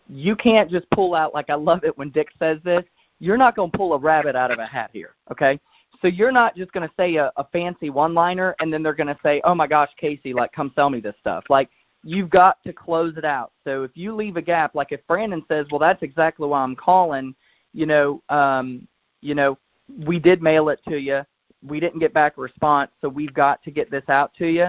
You 0.08 0.36
can't 0.36 0.70
just 0.70 0.88
pull 0.90 1.14
out 1.14 1.32
like 1.32 1.48
I 1.48 1.54
love 1.54 1.84
it 1.84 1.96
when 1.96 2.10
Dick 2.10 2.28
says 2.38 2.58
this. 2.64 2.84
You're 3.18 3.36
not 3.36 3.54
going 3.54 3.70
to 3.70 3.76
pull 3.76 3.92
a 3.92 3.98
rabbit 3.98 4.34
out 4.34 4.50
of 4.50 4.58
a 4.58 4.66
hat 4.66 4.90
here, 4.92 5.14
okay? 5.30 5.60
So 6.02 6.08
you're 6.08 6.32
not 6.32 6.56
just 6.56 6.72
going 6.72 6.88
to 6.88 6.94
say 6.96 7.16
a, 7.16 7.30
a 7.36 7.44
fancy 7.52 7.90
one-liner 7.90 8.54
and 8.60 8.72
then 8.72 8.82
they're 8.82 8.94
going 8.94 9.06
to 9.06 9.18
say, 9.22 9.40
"Oh 9.44 9.54
my 9.54 9.66
gosh, 9.66 9.90
Casey, 9.98 10.32
like 10.32 10.52
come 10.52 10.72
sell 10.74 10.90
me 10.90 11.00
this 11.00 11.14
stuff." 11.20 11.44
Like 11.48 11.68
you've 12.02 12.30
got 12.30 12.62
to 12.64 12.72
close 12.72 13.16
it 13.16 13.24
out. 13.24 13.52
So 13.64 13.82
if 13.82 13.90
you 13.94 14.14
leave 14.14 14.36
a 14.36 14.42
gap, 14.42 14.74
like 14.74 14.92
if 14.92 15.06
Brandon 15.06 15.44
says, 15.48 15.66
"Well, 15.70 15.80
that's 15.80 16.02
exactly 16.02 16.48
why 16.48 16.62
I'm 16.62 16.76
calling," 16.76 17.34
you 17.72 17.86
know, 17.86 18.22
um, 18.28 18.86
you 19.20 19.34
know, 19.34 19.58
we 20.06 20.18
did 20.18 20.42
mail 20.42 20.68
it 20.70 20.80
to 20.88 20.98
you. 20.98 21.22
We 21.62 21.80
didn't 21.80 22.00
get 22.00 22.14
back 22.14 22.38
a 22.38 22.40
response, 22.40 22.90
so 23.00 23.08
we've 23.08 23.34
got 23.34 23.62
to 23.64 23.70
get 23.70 23.90
this 23.90 24.04
out 24.08 24.32
to 24.38 24.46
you, 24.46 24.68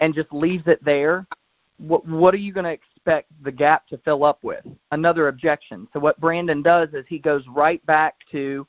and 0.00 0.14
just 0.14 0.32
leaves 0.32 0.64
it 0.66 0.84
there. 0.84 1.26
What 1.78 2.06
what 2.08 2.34
are 2.34 2.38
you 2.38 2.52
going 2.52 2.64
to 2.64 2.70
expect 2.70 3.30
the 3.42 3.52
gap 3.52 3.86
to 3.88 3.98
fill 3.98 4.24
up 4.24 4.42
with? 4.42 4.64
Another 4.90 5.28
objection. 5.28 5.86
So 5.92 6.00
what 6.00 6.20
Brandon 6.20 6.62
does 6.62 6.88
is 6.94 7.04
he 7.08 7.18
goes 7.18 7.44
right 7.48 7.84
back 7.86 8.16
to 8.32 8.66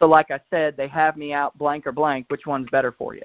so, 0.00 0.06
like 0.06 0.30
I 0.30 0.40
said, 0.50 0.76
they 0.76 0.88
have 0.88 1.16
me 1.16 1.32
out 1.32 1.56
blank 1.58 1.86
or 1.86 1.92
blank. 1.92 2.26
Which 2.28 2.46
one's 2.46 2.68
better 2.70 2.90
for 2.90 3.14
you? 3.14 3.22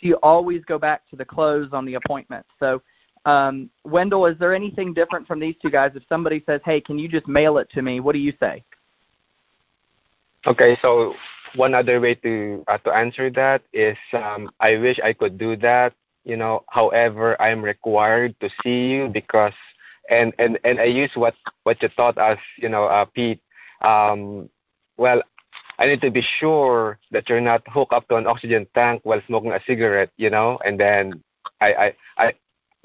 So 0.00 0.06
you 0.06 0.14
always 0.22 0.64
go 0.64 0.78
back 0.78 1.08
to 1.10 1.16
the 1.16 1.24
close 1.24 1.68
on 1.72 1.84
the 1.84 1.94
appointment. 1.94 2.46
So, 2.60 2.80
um, 3.24 3.68
Wendell, 3.84 4.26
is 4.26 4.38
there 4.38 4.54
anything 4.54 4.94
different 4.94 5.26
from 5.26 5.40
these 5.40 5.56
two 5.60 5.70
guys? 5.70 5.90
If 5.94 6.04
somebody 6.08 6.42
says, 6.46 6.60
"Hey, 6.64 6.80
can 6.80 6.98
you 6.98 7.08
just 7.08 7.26
mail 7.26 7.58
it 7.58 7.68
to 7.70 7.82
me?" 7.82 7.98
What 8.00 8.12
do 8.12 8.20
you 8.20 8.32
say? 8.38 8.64
Okay, 10.46 10.76
so 10.80 11.14
one 11.56 11.74
other 11.74 12.00
way 12.00 12.14
to 12.16 12.64
uh, 12.68 12.78
to 12.78 12.92
answer 12.92 13.28
that 13.30 13.62
is 13.72 13.96
um, 14.12 14.50
I 14.60 14.76
wish 14.76 14.98
I 15.02 15.12
could 15.12 15.38
do 15.38 15.56
that. 15.56 15.92
You 16.24 16.36
know, 16.36 16.64
however, 16.68 17.40
I'm 17.42 17.62
required 17.62 18.38
to 18.40 18.48
see 18.62 18.90
you 18.90 19.08
because 19.08 19.54
and 20.08 20.32
and 20.38 20.58
and 20.64 20.80
I 20.80 20.84
use 20.84 21.10
what 21.14 21.34
what 21.64 21.82
you 21.82 21.88
taught 21.88 22.18
us. 22.18 22.38
You 22.58 22.68
know, 22.68 22.84
uh, 22.84 23.06
Pete. 23.06 23.40
Um, 23.82 24.48
well, 24.96 25.22
I 25.82 25.86
need 25.86 26.00
to 26.02 26.12
be 26.12 26.24
sure 26.38 27.00
that 27.10 27.28
you're 27.28 27.40
not 27.40 27.60
hooked 27.66 27.92
up 27.92 28.06
to 28.06 28.14
an 28.14 28.28
oxygen 28.28 28.68
tank 28.72 29.00
while 29.02 29.20
smoking 29.26 29.50
a 29.50 29.58
cigarette, 29.66 30.10
you 30.16 30.30
know. 30.30 30.56
And 30.64 30.78
then 30.78 31.20
I 31.60 31.72
I 31.74 31.94
I, 32.18 32.34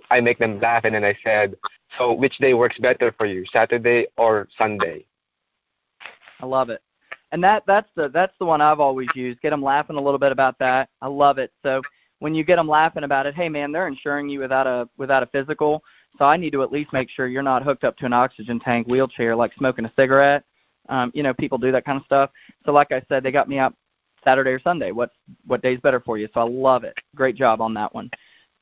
I 0.10 0.20
make 0.20 0.40
them 0.40 0.60
laugh, 0.60 0.84
and 0.84 0.96
then 0.96 1.04
I 1.04 1.16
said, 1.24 1.56
so 2.00 2.12
which 2.12 2.40
day 2.40 2.56
works 2.56 2.80
better 2.80 3.14
for 3.16 3.28
you, 3.28 3.46
Saturday 3.54 4.08
or 4.18 4.48
Sunday? 4.58 5.06
I 6.42 6.48
love 6.48 6.72
it, 6.72 6.82
and 7.32 7.44
that 7.44 7.66
that's 7.68 7.90
the 7.96 8.10
that's 8.10 8.34
the 8.40 8.46
one 8.46 8.62
I've 8.62 8.80
always 8.80 9.10
used. 9.14 9.42
Get 9.42 9.52
them 9.52 9.62
laughing 9.62 9.98
a 9.98 10.02
little 10.02 10.20
bit 10.20 10.32
about 10.32 10.58
that. 10.58 10.90
I 11.00 11.08
love 11.08 11.38
it. 11.38 11.52
So 11.62 11.84
when 12.18 12.34
you 12.34 12.44
get 12.44 12.56
them 12.56 12.68
laughing 12.68 13.04
about 13.04 13.28
it, 13.28 13.36
hey 13.36 13.48
man, 13.48 13.72
they're 13.72 13.88
insuring 13.88 14.28
you 14.28 14.40
without 14.40 14.66
a 14.66 14.90
without 14.98 15.22
a 15.22 15.28
physical. 15.28 15.84
So 16.18 16.26
I 16.26 16.36
need 16.36 16.54
to 16.54 16.64
at 16.64 16.72
least 16.72 16.94
make 16.94 17.12
sure 17.12 17.28
you're 17.28 17.44
not 17.44 17.62
hooked 17.62 17.84
up 17.84 17.96
to 17.98 18.08
an 18.08 18.14
oxygen 18.14 18.60
tank 18.60 18.88
wheelchair 18.88 19.36
like 19.36 19.54
smoking 19.54 19.86
a 19.86 19.94
cigarette 19.96 20.46
um, 20.90 21.12
you 21.14 21.24
know, 21.24 21.34
people 21.34 21.58
do 21.58 21.72
that 21.72 21.86
kind 21.86 21.98
of 21.98 22.06
stuff. 22.06 22.30
So 22.66 22.72
like 22.72 22.92
I 22.92 23.02
said, 23.10 23.24
they 23.24 23.32
got 23.32 23.50
me 23.50 23.60
out 23.60 23.74
Saturday 24.24 24.52
or 24.52 24.60
Sunday. 24.60 24.92
What 24.92 25.12
what 25.46 25.62
day's 25.62 25.80
better 25.80 26.00
for 26.00 26.18
you? 26.18 26.28
So 26.34 26.42
I 26.42 26.44
love 26.44 26.84
it. 26.84 26.98
Great 27.16 27.36
job 27.36 27.62
on 27.62 27.74
that 27.76 27.94
one. 27.94 28.10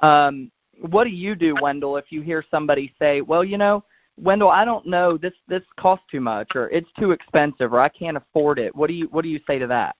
Um, 0.02 0.52
what 0.80 1.06
do 1.06 1.10
you 1.10 1.36
do, 1.36 1.56
Wendell, 1.62 1.98
if 1.98 2.06
you 2.10 2.22
hear 2.22 2.44
somebody 2.52 2.94
say, 3.00 3.22
"Well, 3.22 3.44
you 3.44 3.58
know, 3.58 3.84
Wendell, 4.18 4.50
I 4.50 4.66
don't 4.66 4.86
know 4.86 5.18
this 5.18 5.34
this 5.48 5.64
costs 5.78 6.06
too 6.12 6.22
much, 6.22 6.56
or 6.56 6.70
it's 6.70 6.90
too 7.00 7.12
expensive, 7.12 7.74
or 7.74 7.80
I 7.80 7.90
can't 7.90 8.18
afford 8.18 8.60
it." 8.60 8.76
What 8.76 8.88
do 8.88 8.94
you 8.94 9.08
what 9.08 9.24
do 9.24 9.30
you 9.30 9.40
say 9.48 9.58
to 9.60 9.68
that? 9.68 9.96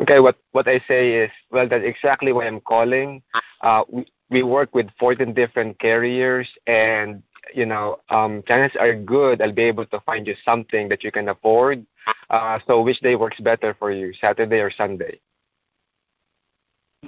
Okay, 0.00 0.20
what 0.20 0.36
what 0.52 0.68
I 0.68 0.80
say 0.86 1.14
is, 1.24 1.30
well, 1.50 1.68
that's 1.68 1.84
exactly 1.84 2.32
why 2.32 2.46
I'm 2.46 2.60
calling. 2.60 3.22
Uh, 3.62 3.82
we, 3.88 4.06
we 4.30 4.42
work 4.42 4.74
with 4.74 4.86
14 4.98 5.32
different 5.32 5.78
carriers, 5.78 6.48
and 6.66 7.22
you 7.54 7.66
know, 7.66 8.00
um, 8.10 8.42
chances 8.46 8.76
are 8.80 8.94
good 8.94 9.40
I'll 9.40 9.52
be 9.52 9.62
able 9.62 9.86
to 9.86 10.00
find 10.00 10.26
you 10.26 10.34
something 10.44 10.88
that 10.88 11.04
you 11.04 11.12
can 11.12 11.28
afford. 11.28 11.84
Uh, 12.30 12.58
so 12.66 12.82
which 12.82 13.00
day 13.00 13.16
works 13.16 13.40
better 13.40 13.74
for 13.78 13.90
you, 13.90 14.12
Saturday 14.20 14.56
or 14.56 14.70
Sunday? 14.70 15.20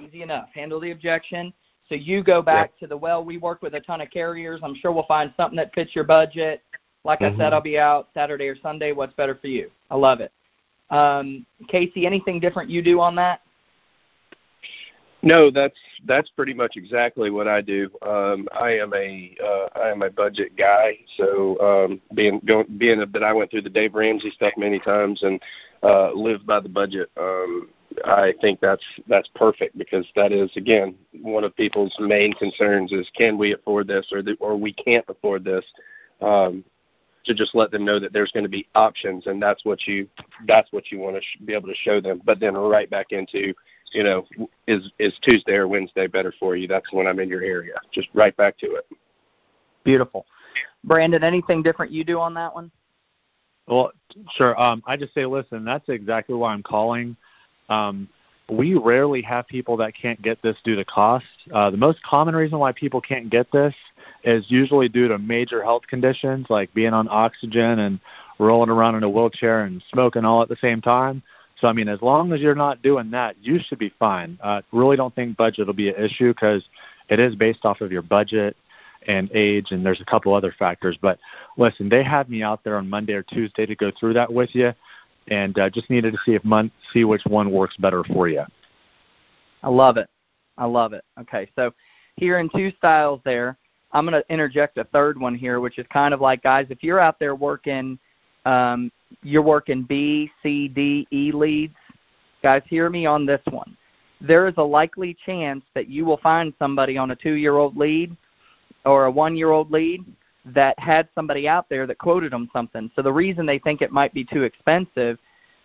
Easy 0.00 0.22
enough. 0.22 0.48
Handle 0.54 0.80
the 0.80 0.90
objection. 0.90 1.52
So 1.88 1.94
you 1.94 2.22
go 2.22 2.42
back 2.42 2.72
yep. 2.72 2.78
to 2.80 2.86
the 2.88 2.96
well. 2.96 3.24
We 3.24 3.38
work 3.38 3.62
with 3.62 3.74
a 3.74 3.80
ton 3.80 4.00
of 4.00 4.10
carriers. 4.10 4.60
I'm 4.62 4.74
sure 4.74 4.92
we'll 4.92 5.06
find 5.06 5.32
something 5.36 5.56
that 5.56 5.72
fits 5.74 5.94
your 5.94 6.04
budget. 6.04 6.62
Like 7.04 7.20
mm-hmm. 7.20 7.34
I 7.34 7.38
said, 7.38 7.44
mm-hmm. 7.46 7.54
I'll 7.54 7.60
be 7.62 7.78
out 7.78 8.08
Saturday 8.12 8.46
or 8.46 8.56
Sunday. 8.56 8.92
What's 8.92 9.14
better 9.14 9.34
for 9.34 9.46
you? 9.46 9.70
I 9.90 9.96
love 9.96 10.20
it. 10.20 10.32
Um, 10.90 11.46
Casey, 11.68 12.06
anything 12.06 12.40
different 12.40 12.70
you 12.70 12.82
do 12.82 13.00
on 13.00 13.14
that? 13.16 13.40
No, 15.22 15.50
that's 15.50 15.76
that's 16.06 16.30
pretty 16.30 16.54
much 16.54 16.76
exactly 16.76 17.30
what 17.30 17.48
I 17.48 17.60
do. 17.60 17.90
Um, 18.02 18.48
I 18.52 18.78
am 18.78 18.94
a 18.94 19.36
uh, 19.44 19.78
I 19.78 19.88
am 19.88 20.02
a 20.02 20.10
budget 20.10 20.56
guy, 20.56 20.98
so 21.16 21.58
um, 21.60 22.00
being 22.14 22.40
going, 22.44 22.66
being 22.78 23.00
a, 23.00 23.06
that 23.06 23.24
I 23.24 23.32
went 23.32 23.50
through 23.50 23.62
the 23.62 23.70
Dave 23.70 23.94
Ramsey 23.94 24.30
stuff 24.30 24.52
many 24.56 24.78
times 24.78 25.24
and 25.24 25.40
uh, 25.82 26.12
lived 26.12 26.46
by 26.46 26.60
the 26.60 26.68
budget. 26.68 27.10
Um, 27.16 27.68
I 28.04 28.32
think 28.40 28.60
that's 28.60 28.84
that's 29.08 29.28
perfect 29.34 29.76
because 29.76 30.06
that 30.14 30.30
is 30.30 30.52
again 30.56 30.94
one 31.20 31.42
of 31.42 31.56
people's 31.56 31.94
main 31.98 32.32
concerns 32.34 32.92
is 32.92 33.10
can 33.16 33.36
we 33.36 33.54
afford 33.54 33.88
this 33.88 34.06
or 34.12 34.22
the, 34.22 34.36
or 34.38 34.56
we 34.56 34.72
can't 34.72 35.04
afford 35.08 35.44
this. 35.44 35.64
Um, 36.20 36.64
to 37.24 37.34
just 37.34 37.54
let 37.54 37.70
them 37.70 37.84
know 37.84 38.00
that 38.00 38.12
there's 38.12 38.32
going 38.32 38.44
to 38.44 38.48
be 38.48 38.66
options, 38.74 39.26
and 39.26 39.42
that's 39.42 39.64
what 39.64 39.86
you 39.86 40.08
that's 40.46 40.72
what 40.72 40.90
you 40.90 40.98
want 40.98 41.14
to 41.14 41.20
sh- 41.20 41.44
be 41.44 41.52
able 41.52 41.68
to 41.68 41.74
show 41.74 42.00
them. 42.00 42.22
But 42.24 42.40
then 42.40 42.54
right 42.54 42.88
back 42.88 43.08
into 43.10 43.52
you 43.92 44.02
know, 44.02 44.26
is 44.66 44.90
is 44.98 45.14
Tuesday 45.22 45.54
or 45.54 45.68
Wednesday 45.68 46.06
better 46.06 46.32
for 46.38 46.56
you? 46.56 46.68
That's 46.68 46.92
when 46.92 47.06
I'm 47.06 47.20
in 47.20 47.28
your 47.28 47.42
area. 47.42 47.74
Just 47.92 48.08
right 48.14 48.36
back 48.36 48.58
to 48.58 48.66
it. 48.74 48.86
Beautiful. 49.84 50.26
Brandon, 50.84 51.22
anything 51.24 51.62
different 51.62 51.92
you 51.92 52.04
do 52.04 52.20
on 52.20 52.34
that 52.34 52.54
one? 52.54 52.70
Well, 53.66 53.92
sure. 54.36 54.58
Um, 54.60 54.82
I 54.86 54.96
just 54.96 55.14
say, 55.14 55.26
listen, 55.26 55.64
that's 55.64 55.88
exactly 55.88 56.34
why 56.34 56.52
I'm 56.52 56.62
calling. 56.62 57.16
Um, 57.68 58.08
we 58.50 58.74
rarely 58.74 59.20
have 59.22 59.46
people 59.46 59.76
that 59.76 59.94
can't 59.94 60.20
get 60.22 60.40
this 60.40 60.56
due 60.64 60.74
to 60.76 60.84
cost. 60.84 61.26
Uh, 61.52 61.70
the 61.70 61.76
most 61.76 62.02
common 62.02 62.34
reason 62.34 62.58
why 62.58 62.72
people 62.72 63.00
can't 63.00 63.28
get 63.28 63.50
this 63.52 63.74
is 64.24 64.44
usually 64.48 64.88
due 64.88 65.06
to 65.08 65.18
major 65.18 65.62
health 65.62 65.82
conditions 65.86 66.46
like 66.48 66.72
being 66.72 66.94
on 66.94 67.08
oxygen 67.10 67.80
and 67.80 68.00
rolling 68.38 68.70
around 68.70 68.94
in 68.94 69.02
a 69.02 69.08
wheelchair 69.08 69.64
and 69.64 69.82
smoking 69.92 70.24
all 70.24 70.40
at 70.40 70.48
the 70.48 70.56
same 70.56 70.80
time. 70.80 71.22
So 71.60 71.66
I 71.66 71.72
mean, 71.72 71.88
as 71.88 72.00
long 72.02 72.32
as 72.32 72.40
you're 72.40 72.54
not 72.54 72.82
doing 72.82 73.10
that, 73.10 73.36
you 73.40 73.58
should 73.58 73.78
be 73.78 73.92
fine. 73.98 74.38
Uh, 74.42 74.62
really 74.72 74.96
don't 74.96 75.14
think 75.14 75.36
budget 75.36 75.66
will 75.66 75.74
be 75.74 75.88
an 75.88 75.96
issue 75.96 76.32
because 76.32 76.64
it 77.08 77.18
is 77.18 77.34
based 77.34 77.64
off 77.64 77.80
of 77.80 77.90
your 77.90 78.02
budget 78.02 78.56
and 79.06 79.30
age, 79.32 79.70
and 79.70 79.84
there's 79.84 80.00
a 80.00 80.04
couple 80.04 80.34
other 80.34 80.54
factors. 80.58 80.96
But 81.00 81.18
listen, 81.56 81.88
they 81.88 82.04
had 82.04 82.28
me 82.28 82.42
out 82.42 82.62
there 82.62 82.76
on 82.76 82.88
Monday 82.88 83.14
or 83.14 83.22
Tuesday 83.22 83.66
to 83.66 83.74
go 83.74 83.90
through 83.98 84.14
that 84.14 84.32
with 84.32 84.54
you, 84.54 84.72
and 85.28 85.58
uh, 85.58 85.70
just 85.70 85.90
needed 85.90 86.12
to 86.12 86.18
see 86.24 86.34
if 86.34 86.44
mon- 86.44 86.70
see 86.92 87.04
which 87.04 87.22
one 87.26 87.50
works 87.50 87.76
better 87.76 88.04
for 88.04 88.28
you. 88.28 88.44
I 89.62 89.68
love 89.68 89.96
it. 89.96 90.08
I 90.56 90.66
love 90.66 90.92
it. 90.92 91.04
Okay, 91.20 91.48
so 91.56 91.72
here 92.16 92.38
in 92.38 92.48
two 92.50 92.72
styles 92.78 93.20
there. 93.24 93.56
I'm 93.92 94.06
going 94.06 94.20
to 94.20 94.32
interject 94.32 94.76
a 94.76 94.84
third 94.84 95.18
one 95.18 95.34
here, 95.34 95.60
which 95.60 95.78
is 95.78 95.86
kind 95.90 96.12
of 96.12 96.20
like, 96.20 96.42
guys, 96.42 96.66
if 96.68 96.82
you're 96.82 97.00
out 97.00 97.18
there 97.18 97.34
working 97.34 97.98
um, 98.48 98.90
you're 99.22 99.42
working 99.42 99.82
B, 99.82 100.30
C, 100.42 100.68
D, 100.68 101.06
E 101.12 101.30
leads. 101.32 101.74
Guys, 102.42 102.62
hear 102.68 102.88
me 102.88 103.04
on 103.04 103.26
this 103.26 103.42
one. 103.50 103.76
There 104.20 104.48
is 104.48 104.54
a 104.56 104.62
likely 104.62 105.16
chance 105.26 105.62
that 105.74 105.88
you 105.88 106.04
will 106.04 106.16
find 106.16 106.52
somebody 106.58 106.96
on 106.96 107.10
a 107.10 107.16
two 107.16 107.34
year 107.34 107.56
old 107.56 107.76
lead 107.76 108.16
or 108.84 109.04
a 109.04 109.10
one 109.10 109.36
year 109.36 109.50
old 109.50 109.70
lead 109.70 110.04
that 110.46 110.78
had 110.78 111.08
somebody 111.14 111.46
out 111.46 111.68
there 111.68 111.86
that 111.86 111.98
quoted 111.98 112.32
them 112.32 112.48
something. 112.52 112.90
So 112.96 113.02
the 113.02 113.12
reason 113.12 113.44
they 113.44 113.58
think 113.58 113.82
it 113.82 113.92
might 113.92 114.14
be 114.14 114.24
too 114.24 114.44
expensive 114.44 115.18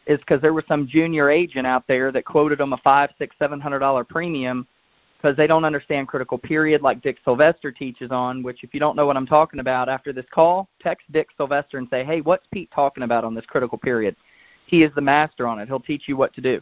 is 0.06 0.20
because 0.20 0.42
there 0.42 0.54
was 0.54 0.66
some 0.68 0.86
junior 0.86 1.30
agent 1.30 1.66
out 1.66 1.86
there 1.88 2.12
that 2.12 2.26
quoted 2.26 2.60
them 2.60 2.74
a 2.74 2.78
five, 2.78 3.12
six, 3.18 3.34
seven 3.40 3.62
hundred 3.62 3.80
dollar 3.80 4.04
premium 4.04 4.68
because 5.24 5.38
they 5.38 5.48
don't 5.48 5.64
understand 5.64 6.06
critical 6.06 6.38
period 6.38 6.82
like 6.82 7.02
Dick 7.02 7.18
Sylvester 7.24 7.72
teaches 7.72 8.12
on, 8.12 8.44
which 8.44 8.62
if 8.62 8.74
you 8.74 8.80
don't 8.80 8.98
know 8.98 9.06
what 9.06 9.16
I'm 9.16 9.26
talking 9.26 9.62
about 9.62 9.88
after 9.88 10.12
this 10.12 10.26
call, 10.34 10.68
text 10.82 11.10
Dick 11.14 11.30
Sylvester 11.38 11.78
and 11.78 11.88
say, 11.90 12.04
hey, 12.04 12.20
what's 12.20 12.46
Pete 12.52 12.70
talking 12.76 13.04
about 13.04 13.24
on 13.24 13.34
this 13.34 13.46
critical 13.46 13.78
period? 13.78 14.18
He 14.66 14.84
is 14.84 14.92
the 14.96 15.02
master 15.02 15.48
on 15.48 15.60
it. 15.60 15.70
He'll 15.70 15.80
teach 15.80 16.10
you 16.10 16.18
what 16.18 16.34
to 16.34 16.42
do. 16.42 16.62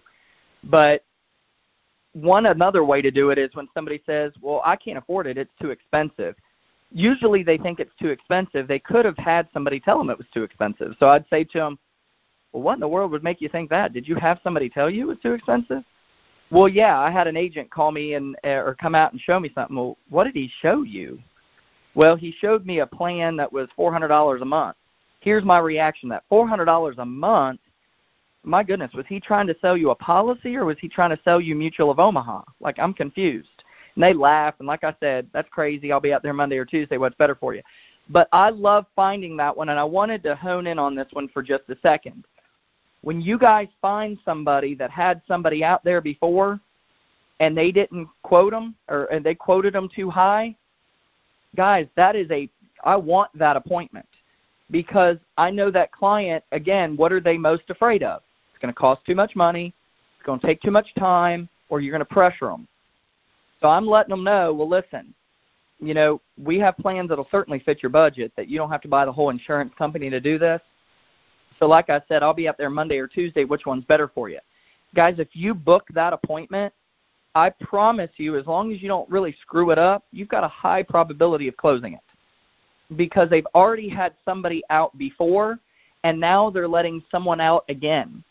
But 0.64 1.04
one 2.14 2.46
another 2.46 2.84
way 2.84 3.02
to 3.02 3.10
do 3.10 3.32
it 3.32 3.40
is 3.40 3.50
when 3.56 3.68
somebody 3.74 4.00
says, 4.06 4.32
well, 4.40 4.62
I 4.64 4.76
can't 4.76 4.98
afford 5.00 5.26
it. 5.26 5.40
It's 5.40 5.54
too 5.60 5.72
expensive. 5.72 6.36
Usually 6.92 7.42
they 7.42 7.58
think 7.58 7.80
it's 7.80 7.96
too 8.00 8.10
expensive. 8.10 8.68
They 8.68 8.80
could 8.80 9.06
have 9.06 9.18
had 9.18 9.48
somebody 9.54 9.80
tell 9.80 9.98
them 9.98 10.12
it 10.12 10.18
was 10.20 10.28
too 10.32 10.44
expensive. 10.44 10.94
So 11.00 11.10
I'd 11.10 11.26
say 11.32 11.46
to 11.46 11.58
them, 11.58 11.80
well, 12.52 12.62
what 12.62 12.76
in 12.76 12.80
the 12.80 12.88
world 12.88 13.10
would 13.10 13.24
make 13.24 13.42
you 13.42 13.50
think 13.50 13.72
that? 13.72 13.92
Did 13.92 14.08
you 14.08 14.18
have 14.18 14.40
somebody 14.44 14.70
tell 14.70 14.90
you 14.90 15.06
it 15.06 15.08
was 15.08 15.18
too 15.24 15.34
expensive? 15.34 15.84
Well, 16.52 16.68
yeah, 16.68 17.00
I 17.00 17.10
had 17.10 17.28
an 17.28 17.38
agent 17.38 17.72
call 17.72 17.92
me 17.92 18.16
and 18.16 18.36
uh, 18.44 18.50
or 18.50 18.76
come 18.76 18.94
out 18.94 19.14
and 19.14 19.22
show 19.22 19.40
me 19.40 19.52
something. 19.56 19.76
Well, 19.76 19.98
what 20.10 20.26
did 20.26 20.36
he 20.36 20.52
show 20.62 20.84
you? 20.84 21.18
Well, 21.96 22.16
he 22.18 22.34
showed 22.40 22.66
me 22.66 22.80
a 22.80 22.88
plan 22.88 23.38
that 23.38 23.52
was 23.52 23.70
four 23.76 23.92
hundred 23.92 24.10
dollars 24.10 24.42
a 24.42 24.46
month. 24.46 24.76
Here's 25.22 25.46
my 25.46 25.60
reaction: 25.60 26.10
that 26.10 26.24
four 26.28 26.48
hundred 26.48 26.66
dollars 26.66 26.98
a 26.98 27.06
month. 27.06 27.62
My 28.44 28.64
goodness, 28.64 28.92
was 28.94 29.06
he 29.08 29.20
trying 29.20 29.48
to 29.48 29.56
sell 29.62 29.78
you 29.78 29.92
a 29.92 29.96
policy 29.96 30.56
or 30.56 30.66
was 30.66 30.78
he 30.82 30.90
trying 30.90 31.12
to 31.12 31.20
sell 31.24 31.40
you 31.40 31.56
Mutual 31.56 31.92
of 31.92 32.00
Omaha? 32.00 32.42
Like 32.60 32.80
I'm 32.80 32.94
confused. 32.94 33.64
And 33.96 34.04
they 34.04 34.14
laugh, 34.14 34.56
and 34.60 34.68
like 34.68 34.84
I 34.84 34.96
said, 35.00 35.28
that's 35.34 35.50
crazy. 35.50 35.92
I'll 35.92 36.00
be 36.00 36.14
out 36.14 36.24
there 36.24 36.34
Monday 36.34 36.58
or 36.58 36.66
Tuesday. 36.66 36.98
What's 36.98 37.16
better 37.16 37.36
for 37.36 37.54
you? 37.54 37.62
But 38.10 38.28
I 38.32 38.50
love 38.50 38.86
finding 38.96 39.38
that 39.38 39.56
one, 39.56 39.70
and 39.70 39.80
I 39.80 39.84
wanted 39.84 40.24
to 40.24 40.36
hone 40.36 40.68
in 40.68 40.80
on 40.80 40.96
this 40.96 41.08
one 41.12 41.28
for 41.30 41.44
just 41.44 41.64
a 41.70 41.78
second 41.82 42.26
when 43.02 43.20
you 43.20 43.38
guys 43.38 43.68
find 43.82 44.18
somebody 44.24 44.76
that 44.76 44.92
had 44.92 45.22
somebody 45.28 45.64
out 45.64 45.84
there 45.84 46.02
before 46.02 46.60
and 47.40 47.58
they 47.58 47.72
didn't 47.72 48.08
quote 48.24 48.52
them 48.52 48.76
or 48.88 49.06
and 49.06 49.26
they 49.26 49.36
quoted 49.36 49.74
them 49.74 49.90
too 49.94 50.10
high, 50.10 50.56
guys, 51.56 51.88
that 51.96 52.16
is 52.16 52.30
a 52.32 52.50
I 52.84 52.96
want 52.96 53.32
that 53.38 53.58
appointment 53.58 54.06
because 54.70 55.18
I 55.38 55.52
know 55.52 55.72
that 55.72 55.92
client 55.92 56.44
again, 56.52 56.96
what 56.96 57.12
are 57.12 57.20
they 57.20 57.38
most 57.38 57.70
afraid 57.70 58.04
of? 58.04 58.22
It's 58.52 58.62
going 58.62 58.74
to 58.74 58.80
cost 58.80 59.06
too 59.06 59.16
much 59.16 59.36
money, 59.36 59.74
it's 60.18 60.26
going 60.26 60.40
to 60.40 60.48
take 60.48 60.62
too 60.62 60.72
much 60.72 60.94
time, 60.96 61.50
or 61.70 61.82
you're 61.82 61.92
going 61.92 62.00
to 62.00 62.14
pressure 62.14 62.48
them. 62.48 62.68
So 63.60 63.68
I'm 63.68 63.88
letting 63.88 64.12
them 64.12 64.24
know, 64.24 64.54
well 64.54 64.70
listen, 64.70 65.14
you 65.80 65.96
know, 65.96 66.22
we 66.42 66.60
have 66.60 66.78
plans 66.78 67.10
that'll 67.10 67.28
certainly 67.32 67.60
fit 67.60 67.82
your 67.82 67.90
budget 67.90 68.32
that 68.38 68.48
you 68.48 68.58
don't 68.58 68.70
have 68.70 68.82
to 68.82 68.88
buy 68.88 69.06
the 69.06 69.12
whole 69.12 69.32
insurance 69.32 69.74
company 69.78 70.12
to 70.12 70.20
do 70.20 70.38
this 70.38 70.62
so, 71.62 71.68
like 71.68 71.92
I 71.92 72.02
said, 72.08 72.24
I'll 72.24 72.34
be 72.34 72.48
up 72.48 72.58
there 72.58 72.72
Monday 72.72 72.98
or 72.98 73.08
Tuesday. 73.08 73.44
Which 73.44 73.68
one's 73.68 73.86
better 73.86 74.08
for 74.08 74.30
you? 74.30 74.40
Guys, 74.96 75.16
if 75.20 75.28
you 75.34 75.54
book 75.54 75.86
that 75.94 76.12
appointment, 76.12 76.74
I 77.36 77.52
promise 77.52 78.10
you, 78.18 78.36
as 78.36 78.48
long 78.48 78.74
as 78.74 78.82
you 78.82 78.88
don't 78.88 79.08
really 79.12 79.36
screw 79.44 79.70
it 79.70 79.78
up, 79.78 80.04
you've 80.12 80.28
got 80.28 80.44
a 80.44 80.48
high 80.48 80.82
probability 80.82 81.48
of 81.48 81.56
closing 81.58 81.94
it 81.94 82.98
because 82.98 83.30
they've 83.30 83.46
already 83.54 83.88
had 83.88 84.16
somebody 84.26 84.64
out 84.72 84.98
before 84.98 85.60
and 86.04 86.20
now 86.20 86.50
they're 86.50 86.68
letting 86.68 87.04
someone 87.12 87.40
out 87.40 87.64
again. 87.70 88.24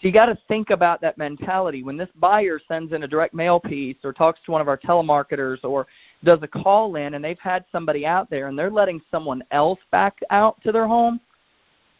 So 0.00 0.06
you 0.06 0.12
got 0.12 0.26
to 0.26 0.38
think 0.48 0.68
about 0.68 1.00
that 1.00 1.16
mentality. 1.16 1.82
When 1.82 1.96
this 1.96 2.10
buyer 2.20 2.60
sends 2.68 2.92
in 2.92 3.04
a 3.04 3.08
direct 3.08 3.32
mail 3.32 3.58
piece 3.58 3.96
or 4.04 4.12
talks 4.12 4.38
to 4.44 4.52
one 4.52 4.60
of 4.60 4.68
our 4.68 4.78
telemarketers 4.78 5.64
or 5.64 5.86
does 6.22 6.38
a 6.42 6.46
call 6.46 6.94
in 6.96 7.14
and 7.14 7.24
they've 7.24 7.38
had 7.38 7.64
somebody 7.72 8.04
out 8.04 8.28
there 8.28 8.48
and 8.48 8.56
they're 8.56 8.70
letting 8.70 9.00
someone 9.10 9.42
else 9.50 9.80
back 9.90 10.18
out 10.30 10.62
to 10.62 10.70
their 10.72 10.86
home, 10.86 11.18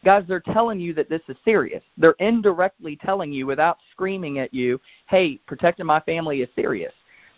Guys, 0.05 0.25
they're 0.29 0.41
telling 0.41 0.79
you 0.79 0.95
that 0.95 1.09
this 1.09 1.23
is 1.29 1.37
serious. 1.45 1.83
They're 1.97 2.15
indirectly 2.19 2.99
telling 3.05 3.33
you 3.33 3.47
without 3.47 3.79
screaming 3.91 4.39
at 4.39 4.55
you, 4.55 4.81
hey, 5.09 5.39
protecting 5.47 5.87
my 5.87 6.01
family 6.01 6.41
is 6.43 6.49
serious. 6.55 6.93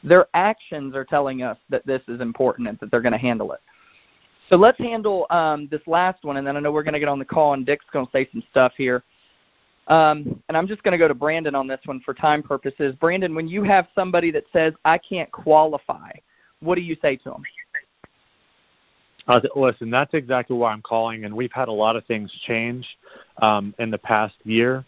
Their 0.05 0.27
actions 0.35 0.94
are 0.94 1.05
telling 1.05 1.42
us 1.42 1.57
that 1.70 1.87
this 1.87 2.03
is 2.09 2.20
important 2.20 2.68
and 2.68 2.79
that 2.81 2.90
they're 2.90 3.01
going 3.01 3.12
to 3.12 3.18
handle 3.18 3.53
it. 3.53 3.61
So 4.49 4.57
let's 4.57 4.79
handle 4.79 5.27
um, 5.31 5.68
this 5.70 5.81
last 5.87 6.25
one, 6.25 6.37
and 6.37 6.46
then 6.46 6.57
I 6.57 6.61
know 6.61 6.73
we're 6.73 6.83
going 6.83 6.94
to 6.94 7.01
get 7.01 7.09
on 7.09 7.18
the 7.18 7.25
call, 7.25 7.55
and 7.55 7.64
Dick's 7.64 7.85
going 7.92 8.05
to 8.05 8.12
say 8.12 8.29
some 8.33 8.42
stuff 8.51 8.73
here. 8.77 9.03
Um, 9.87 10.42
and 10.49 10.57
I'm 10.57 10.66
just 10.66 10.83
going 10.83 10.92
to 10.92 10.99
go 10.99 11.09
to 11.09 11.14
Brandon 11.14 11.55
on 11.55 11.66
this 11.66 11.81
one 11.85 12.01
for 12.01 12.14
time 12.14 12.42
purposes. 12.42 12.94
Brandon, 13.01 13.35
when 13.35 13.49
you 13.49 13.62
have 13.62 13.87
somebody 13.94 14.31
that 14.33 14.44
says, 14.53 14.73
I 14.85 14.99
can't 14.99 15.31
qualify, 15.31 16.11
what 16.61 16.75
do 16.75 16.81
you 16.81 16.96
say 17.01 17.16
to 17.16 17.31
them? 17.31 17.42
Uh, 19.31 19.40
listen, 19.55 19.90
that's 19.90 20.12
exactly 20.12 20.57
why 20.57 20.73
I'm 20.73 20.83
calling, 20.83 21.25
and 21.25 21.33
we've 21.33 21.53
had 21.53 21.69
a 21.69 21.73
lot 21.73 21.95
of 21.95 22.05
things 22.07 22.33
change 22.49 22.85
um, 23.40 23.73
in 23.79 23.88
the 23.88 23.99
past 23.99 24.35
year, 24.43 24.85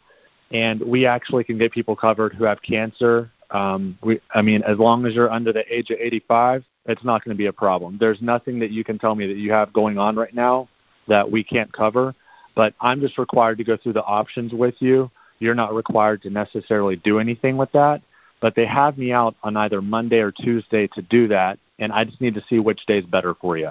and 0.51 0.81
we 0.81 1.07
actually 1.07 1.45
can 1.45 1.59
get 1.59 1.71
people 1.71 1.95
covered 1.95 2.35
who 2.35 2.43
have 2.43 2.61
cancer. 2.61 3.31
Um, 3.53 3.97
we, 4.03 4.21
I 4.35 4.43
mean, 4.43 4.65
as 4.65 4.79
long 4.79 5.07
as 5.07 5.15
you're 5.15 5.31
under 5.31 5.53
the 5.53 5.63
age 5.73 5.91
of 5.91 5.99
85, 6.01 6.65
it's 6.87 7.05
not 7.05 7.25
going 7.25 7.37
to 7.37 7.39
be 7.39 7.47
a 7.47 7.53
problem. 7.53 7.99
There's 8.01 8.21
nothing 8.21 8.59
that 8.59 8.73
you 8.73 8.83
can 8.83 8.99
tell 8.99 9.15
me 9.15 9.29
that 9.29 9.37
you 9.37 9.53
have 9.53 9.73
going 9.73 9.97
on 9.97 10.17
right 10.17 10.35
now 10.35 10.69
that 11.07 11.31
we 11.31 11.45
can't 11.45 11.73
cover, 11.73 12.13
but 12.57 12.75
I'm 12.81 13.01
just 13.01 13.19
required 13.19 13.59
to 13.59 13.65
go 13.65 13.77
through 13.77 13.93
the 13.93 14.03
options 14.03 14.53
with 14.53 14.75
you. 14.81 15.09
You're 15.39 15.55
not 15.55 15.73
required 15.73 16.21
to 16.23 16.31
necessarily 16.31 16.97
do 16.97 17.21
anything 17.21 17.57
with 17.57 17.71
that, 17.73 18.03
but 18.41 18.57
they 18.57 18.67
have 18.67 18.99
me 18.99 19.13
out 19.13 19.37
on 19.45 19.57
either 19.57 19.81
Monday 19.81 20.19
or 20.19 20.33
Tuesday 20.33 20.89
to 20.89 21.03
do 21.03 21.29
that, 21.29 21.61
and 21.79 21.93
I 21.93 22.03
just 22.03 22.21
need 22.21 22.35
to 22.35 22.43
see 22.49 22.59
which 22.59 22.85
day 22.87 22.99
is 22.99 23.05
better 23.05 23.35
for 23.35 23.57
you. 23.57 23.71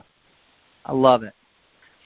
I 0.86 0.94
love 0.94 1.24
it. 1.24 1.34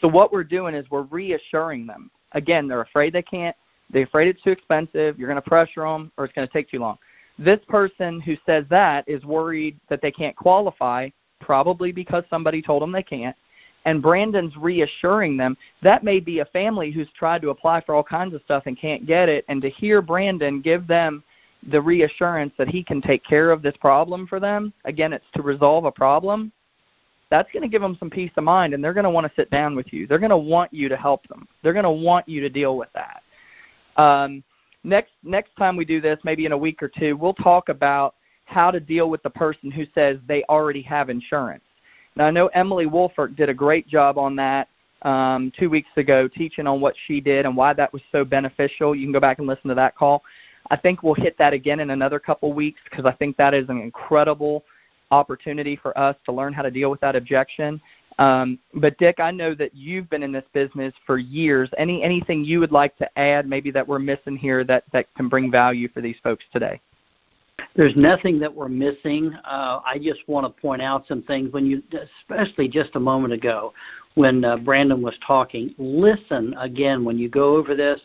So 0.01 0.07
what 0.07 0.31
we're 0.31 0.43
doing 0.43 0.75
is 0.75 0.85
we're 0.89 1.03
reassuring 1.03 1.88
them. 1.88 2.11
Again, 2.33 2.67
they're 2.67 2.81
afraid 2.81 3.13
they 3.13 3.21
can't. 3.21 3.55
They're 3.91 4.03
afraid 4.03 4.27
it's 4.27 4.41
too 4.41 4.51
expensive. 4.51 5.17
You're 5.17 5.29
going 5.29 5.41
to 5.41 5.49
pressure 5.49 5.81
them, 5.81 6.11
or 6.17 6.25
it's 6.25 6.33
going 6.33 6.47
to 6.47 6.53
take 6.53 6.69
too 6.69 6.79
long. 6.79 6.97
This 7.38 7.59
person 7.67 8.19
who 8.21 8.35
says 8.45 8.65
that 8.69 9.07
is 9.07 9.23
worried 9.25 9.79
that 9.89 10.01
they 10.01 10.11
can't 10.11 10.35
qualify, 10.35 11.09
probably 11.39 11.91
because 11.91 12.23
somebody 12.29 12.61
told 12.61 12.81
them 12.81 12.91
they 12.91 13.03
can't. 13.03 13.35
And 13.85 14.01
Brandon's 14.01 14.55
reassuring 14.57 15.38
them 15.38 15.55
that 15.83 16.03
may 16.03 16.19
be 16.19 16.39
a 16.39 16.45
family 16.45 16.91
who's 16.91 17.09
tried 17.17 17.41
to 17.43 17.49
apply 17.49 17.81
for 17.81 17.93
all 17.93 18.03
kinds 18.03 18.33
of 18.33 18.41
stuff 18.43 18.63
and 18.65 18.79
can't 18.79 19.05
get 19.05 19.29
it. 19.29 19.45
And 19.47 19.61
to 19.61 19.69
hear 19.69 20.01
Brandon 20.01 20.59
give 20.61 20.88
them 20.88 21.23
the 21.71 21.81
reassurance 21.81 22.53
that 22.57 22.67
he 22.67 22.83
can 22.83 23.01
take 23.01 23.23
care 23.23 23.51
of 23.51 23.61
this 23.61 23.77
problem 23.77 24.25
for 24.27 24.39
them, 24.39 24.73
again, 24.85 25.13
it's 25.13 25.25
to 25.35 25.41
resolve 25.41 25.85
a 25.85 25.91
problem 25.91 26.51
that's 27.29 27.51
going 27.51 27.63
to 27.63 27.69
give 27.69 27.81
them 27.81 27.97
some 27.99 28.09
peace 28.09 28.31
of 28.38 28.43
mind 28.43 28.73
and 28.73 28.83
they're 28.83 28.93
going 28.93 29.05
to 29.05 29.09
want 29.09 29.25
to 29.27 29.33
sit 29.35 29.49
down 29.49 29.75
with 29.75 29.91
you. 29.91 30.07
They're 30.07 30.19
going 30.19 30.29
to 30.29 30.38
want 30.38 30.73
you 30.73 30.89
to 30.89 30.97
help 30.97 31.27
them. 31.27 31.47
They're 31.63 31.73
going 31.73 31.83
to 31.83 31.91
want 31.91 32.27
you 32.29 32.41
to 32.41 32.49
deal 32.49 32.77
with 32.77 32.89
that. 32.93 33.23
Um, 34.01 34.43
next 34.83 35.11
next 35.23 35.55
time 35.57 35.75
we 35.75 35.85
do 35.85 36.01
this, 36.01 36.19
maybe 36.23 36.45
in 36.45 36.51
a 36.51 36.57
week 36.57 36.83
or 36.83 36.88
two, 36.88 37.15
we'll 37.17 37.33
talk 37.33 37.69
about 37.69 38.15
how 38.45 38.69
to 38.69 38.79
deal 38.79 39.09
with 39.09 39.23
the 39.23 39.29
person 39.29 39.71
who 39.71 39.85
says 39.95 40.17
they 40.27 40.43
already 40.49 40.81
have 40.83 41.09
insurance. 41.09 41.63
Now 42.15 42.25
I 42.25 42.31
know 42.31 42.47
Emily 42.47 42.85
Wolfert 42.85 43.35
did 43.35 43.49
a 43.49 43.53
great 43.53 43.88
job 43.88 44.17
on 44.17 44.35
that 44.35 44.67
um, 45.01 45.51
two 45.57 45.69
weeks 45.69 45.89
ago, 45.97 46.27
teaching 46.27 46.67
on 46.67 46.79
what 46.79 46.95
she 47.07 47.19
did 47.19 47.45
and 47.45 47.55
why 47.55 47.73
that 47.73 47.91
was 47.91 48.01
so 48.11 48.23
beneficial. 48.23 48.95
You 48.95 49.05
can 49.05 49.13
go 49.13 49.19
back 49.19 49.39
and 49.39 49.47
listen 49.47 49.69
to 49.69 49.75
that 49.75 49.95
call. 49.95 50.23
I 50.71 50.77
think 50.77 51.03
we'll 51.03 51.13
hit 51.13 51.38
that 51.38 51.53
again 51.53 51.79
in 51.79 51.91
another 51.91 52.19
couple 52.19 52.51
weeks 52.53 52.79
because 52.89 53.05
I 53.05 53.11
think 53.13 53.38
that 53.38 53.53
is 53.53 53.69
an 53.69 53.79
incredible 53.79 54.63
opportunity 55.15 55.75
for 55.75 55.97
us 55.97 56.15
to 56.25 56.32
learn 56.32 56.54
how 56.54 56.62
to 56.62 56.71
deal 56.71 56.91
with 56.91 56.99
that 57.01 57.15
objection. 57.15 57.82
Um, 58.17 58.60
but 58.73 58.97
Dick, 58.97 59.19
I 59.19 59.32
know 59.32 59.54
that 59.56 59.75
you've 59.75 60.10
been 60.10 60.23
in 60.23 60.32
this 60.32 60.45
business 60.54 60.93
for 61.06 61.17
years. 61.17 61.69
Any 61.78 62.01
anything 62.04 62.45
you 62.45 62.60
would 62.60 62.71
like 62.71 62.95
to 62.97 63.19
add, 63.19 63.47
maybe 63.47 63.71
that 63.71 63.86
we're 63.86 63.99
missing 63.99 64.38
here 64.38 64.63
that 64.63 64.84
that 64.93 65.13
can 65.15 65.28
bring 65.28 65.51
value 65.51 65.89
for 65.89 66.01
these 66.01 66.15
folks 66.23 66.45
today? 66.54 66.80
There's 67.75 67.95
nothing 67.95 68.39
that 68.39 68.54
we're 68.54 68.69
missing. 68.69 69.34
Uh, 69.43 69.80
I 69.86 69.97
just 70.01 70.21
want 70.28 70.45
to 70.45 70.62
point 70.62 70.82
out 70.82 71.06
some 71.08 71.23
things 71.23 71.51
when 71.51 71.65
you, 71.65 71.84
especially 72.21 72.67
just 72.69 72.95
a 72.95 72.99
moment 72.99 73.34
ago, 73.34 73.73
when 74.15 74.45
uh, 74.45 74.58
Brandon 74.58 75.01
was 75.01 75.17
talking. 75.25 75.73
Listen 75.78 76.54
again 76.58 77.04
when 77.04 77.17
you 77.17 77.28
go 77.28 77.56
over 77.56 77.75
this 77.75 77.99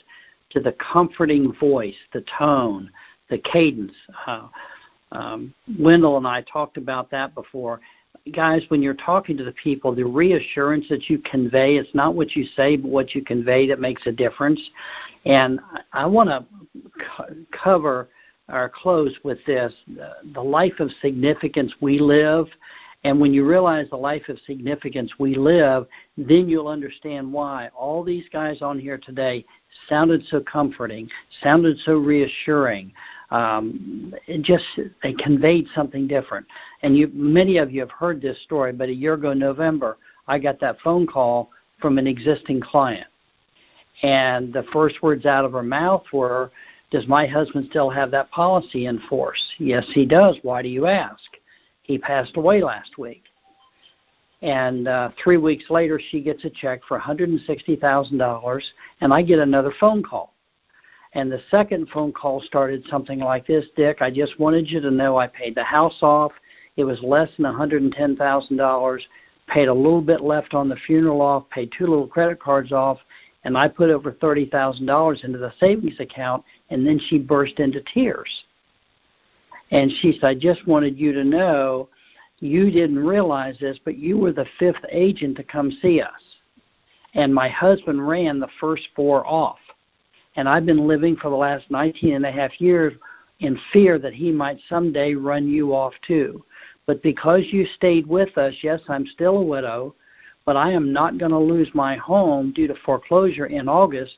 to 0.51 0.61
the 0.61 0.75
comforting 0.93 1.53
voice, 1.55 1.95
the 2.13 2.25
tone, 2.39 2.91
the 3.29 3.39
cadence. 3.39 3.95
Uh, 4.27 4.49
um, 5.13 5.53
Wendell 5.79 6.17
and 6.17 6.27
I 6.27 6.43
talked 6.43 6.77
about 6.77 7.11
that 7.11 7.35
before. 7.35 7.81
Guys, 8.33 8.63
when 8.69 8.83
you're 8.83 8.95
talking 8.95 9.37
to 9.37 9.45
the 9.45 9.53
people, 9.53 9.95
the 9.95 10.05
reassurance 10.05 10.87
that 10.91 11.09
you 11.09 11.19
convey, 11.19 11.77
it's 11.77 11.95
not 11.95 12.15
what 12.15 12.37
you 12.37 12.45
say, 12.57 12.77
but 12.77 12.91
what 12.91 13.15
you 13.15 13.25
convey 13.25 13.67
that 13.69 13.81
makes 13.81 14.07
a 14.07 14.13
difference. 14.13 14.61
And 15.25 15.61
I 15.93 16.07
want 16.07 16.29
to 16.29 16.45
co- 17.17 17.35
cover 17.51 18.09
or 18.49 18.69
close 18.69 19.15
with 19.23 19.39
this 19.47 19.73
the 20.35 20.43
life 20.43 20.81
of 20.81 20.91
significance 21.01 21.73
we 21.81 21.99
live. 21.99 22.47
And 23.05 23.19
when 23.19 23.33
you 23.33 23.47
realize 23.47 23.89
the 23.89 23.97
life 23.97 24.29
of 24.29 24.39
significance 24.47 25.11
we 25.19 25.35
live, 25.35 25.87
then 26.19 26.49
you'll 26.49 26.69
understand 26.69 27.33
why 27.33 27.71
all 27.75 28.05
these 28.05 28.25
guys 28.31 28.61
on 28.61 28.79
here 28.79 28.99
today 28.99 29.47
sounded 29.89 30.25
so 30.29 30.41
comforting, 30.41 31.09
sounded 31.43 31.79
so 31.81 31.95
reassuring, 31.95 32.93
um, 33.31 34.15
it 34.27 34.43
just 34.43 34.65
they 35.03 35.13
conveyed 35.15 35.67
something 35.75 36.07
different. 36.09 36.47
And 36.83 36.97
you, 36.97 37.11
many 37.13 37.59
of 37.59 37.73
you 37.73 37.81
have 37.81 37.91
heard 37.91 38.21
this 38.21 38.41
story, 38.43 38.73
but 38.73 38.89
a 38.89 38.95
year 38.95 39.15
ago, 39.15 39.33
November, 39.33 39.99
I 40.27 40.39
got 40.39 40.61
that 40.61 40.81
phone 40.81 41.07
call 41.07 41.51
from 41.81 41.99
an 41.99 42.07
existing 42.07 42.61
client, 42.61 43.07
and 44.03 44.53
the 44.53 44.65
first 44.73 45.03
words 45.03 45.27
out 45.27 45.45
of 45.45 45.53
her 45.53 45.63
mouth 45.63 46.05
were, 46.13 46.51
Does 46.91 47.07
my 47.07 47.27
husband 47.27 47.67
still 47.71 47.91
have 47.91 48.11
that 48.11 48.31
policy 48.31 48.87
in 48.87 48.99
force? 49.09 49.43
Yes, 49.59 49.87
he 49.95 50.05
does. 50.05 50.37
Why 50.43 50.63
do 50.63 50.69
you 50.69 50.87
ask? 50.87 51.23
He 51.83 51.99
passed 51.99 52.37
away 52.37 52.63
last 52.63 52.99
week. 52.99 53.23
And 54.43 54.89
uh, 54.89 55.11
three 55.23 55.37
weeks 55.37 55.65
later, 55.69 56.01
she 56.11 56.21
gets 56.21 56.45
a 56.45 56.51
check 56.51 56.81
for 56.89 56.99
$160,000, 56.99 58.63
and 59.01 59.13
I 59.13 59.23
get 59.23 59.39
another 59.39 59.73
phone 59.79 60.03
call. 60.03 60.35
And 61.13 61.31
the 61.31 61.43
second 61.51 61.89
phone 61.93 62.13
call 62.13 62.41
started 62.41 62.87
something 62.89 63.19
like 63.19 63.47
this 63.47 63.67
Dick, 63.77 63.99
I 64.01 64.11
just 64.11 64.39
wanted 64.39 64.71
you 64.71 64.81
to 64.81 64.91
know 64.91 65.17
I 65.19 65.27
paid 65.27 65.55
the 65.55 65.65
house 65.65 65.99
off. 66.03 66.33
It 66.77 66.85
was 66.85 67.03
less 67.03 67.29
than 67.37 67.53
$110,000, 67.53 69.01
paid 69.49 69.69
a 69.69 69.75
little 69.75 70.01
bit 70.01 70.21
left 70.21 70.55
on 70.55 70.69
the 70.69 70.77
funeral 70.87 71.21
off, 71.21 71.51
paid 71.51 71.73
two 71.77 71.87
little 71.87 72.07
credit 72.07 72.41
cards 72.41 72.73
off, 72.73 72.99
and 73.45 73.59
I 73.59 73.69
put 73.69 73.91
over 73.91 74.13
$30,000 74.13 75.25
into 75.25 75.39
the 75.39 75.53
savings 75.59 75.99
account, 75.99 76.45
and 76.71 76.87
then 76.87 77.01
she 77.09 77.19
burst 77.19 77.59
into 77.59 77.83
tears. 77.93 78.45
And 79.73 79.91
she 80.01 80.13
said, 80.13 80.25
I 80.25 80.35
just 80.35 80.67
wanted 80.67 80.99
you 80.99 81.13
to 81.13 81.25
know 81.25 81.89
you 82.41 82.71
didn't 82.71 82.99
realize 82.99 83.57
this, 83.61 83.79
but 83.85 83.99
you 83.99 84.19
were 84.19 84.33
the 84.33 84.47
fifth 84.59 84.85
agent 84.91 85.37
to 85.37 85.45
come 85.45 85.71
see 85.83 86.01
us. 86.01 86.11
And 87.15 87.35
my 87.35 87.49
husband 87.49 88.07
ran 88.07 88.41
the 88.41 88.49
first 88.61 88.83
four 88.97 89.27
off. 89.27 89.59
And 90.37 90.49
I've 90.49 90.67
been 90.67 90.87
living 90.87 91.17
for 91.17 91.29
the 91.29 91.37
last 91.37 91.71
19 91.71 92.15
and 92.15 92.25
a 92.25 92.31
half 92.31 92.61
years 92.61 92.95
in 93.41 93.59
fear 93.73 93.99
that 93.99 94.15
he 94.15 94.31
might 94.31 94.59
someday 94.69 95.15
run 95.15 95.49
you 95.49 95.75
off 95.75 95.93
too. 96.07 96.45
But 96.87 97.03
because 97.03 97.43
you 97.51 97.67
stayed 97.77 98.07
with 98.07 98.37
us, 98.39 98.55
yes, 98.63 98.81
I'm 98.89 99.07
still 99.07 99.39
a 99.39 99.43
widow, 99.43 99.95
but 100.47 100.57
I 100.57 100.73
am 100.73 100.93
not 100.93 101.19
going 101.19 101.33
to 101.33 101.39
lose 101.39 101.71
my 101.75 101.97
home 101.97 102.53
due 102.53 102.67
to 102.67 102.75
foreclosure 102.87 103.47
in 103.47 103.69
August 103.69 104.17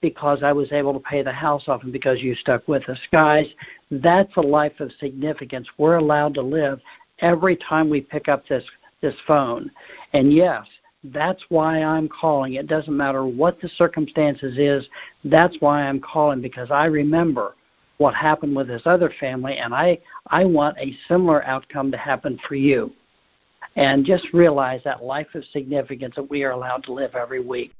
because 0.00 0.42
I 0.42 0.52
was 0.52 0.72
able 0.72 0.92
to 0.92 1.00
pay 1.00 1.22
the 1.22 1.32
house 1.32 1.64
off 1.68 1.82
and 1.82 1.92
because 1.92 2.20
you 2.20 2.34
stuck 2.34 2.66
with 2.68 2.88
us. 2.88 2.98
Guys, 3.10 3.46
that's 3.90 4.36
a 4.36 4.40
life 4.40 4.78
of 4.80 4.92
significance. 5.00 5.68
We're 5.76 5.96
allowed 5.96 6.34
to 6.34 6.42
live 6.42 6.80
every 7.20 7.56
time 7.56 7.90
we 7.90 8.00
pick 8.00 8.28
up 8.28 8.46
this 8.46 8.64
this 9.00 9.14
phone. 9.26 9.70
And 10.12 10.32
yes, 10.32 10.66
that's 11.04 11.42
why 11.48 11.82
I'm 11.82 12.08
calling. 12.08 12.54
It 12.54 12.66
doesn't 12.66 12.96
matter 12.96 13.24
what 13.24 13.60
the 13.60 13.68
circumstances 13.70 14.58
is. 14.58 14.88
That's 15.24 15.56
why 15.60 15.82
I'm 15.82 16.00
calling 16.00 16.40
because 16.40 16.70
I 16.70 16.86
remember 16.86 17.54
what 17.98 18.14
happened 18.14 18.54
with 18.54 18.68
this 18.68 18.82
other 18.84 19.12
family 19.20 19.58
and 19.58 19.74
I 19.74 19.98
I 20.28 20.44
want 20.44 20.78
a 20.78 20.96
similar 21.06 21.44
outcome 21.44 21.90
to 21.92 21.96
happen 21.96 22.38
for 22.46 22.54
you. 22.54 22.92
And 23.76 24.04
just 24.04 24.26
realize 24.32 24.80
that 24.84 25.04
life 25.04 25.28
of 25.34 25.44
significance 25.52 26.16
that 26.16 26.28
we 26.28 26.42
are 26.42 26.50
allowed 26.50 26.82
to 26.84 26.92
live 26.92 27.14
every 27.14 27.40
week. 27.40 27.72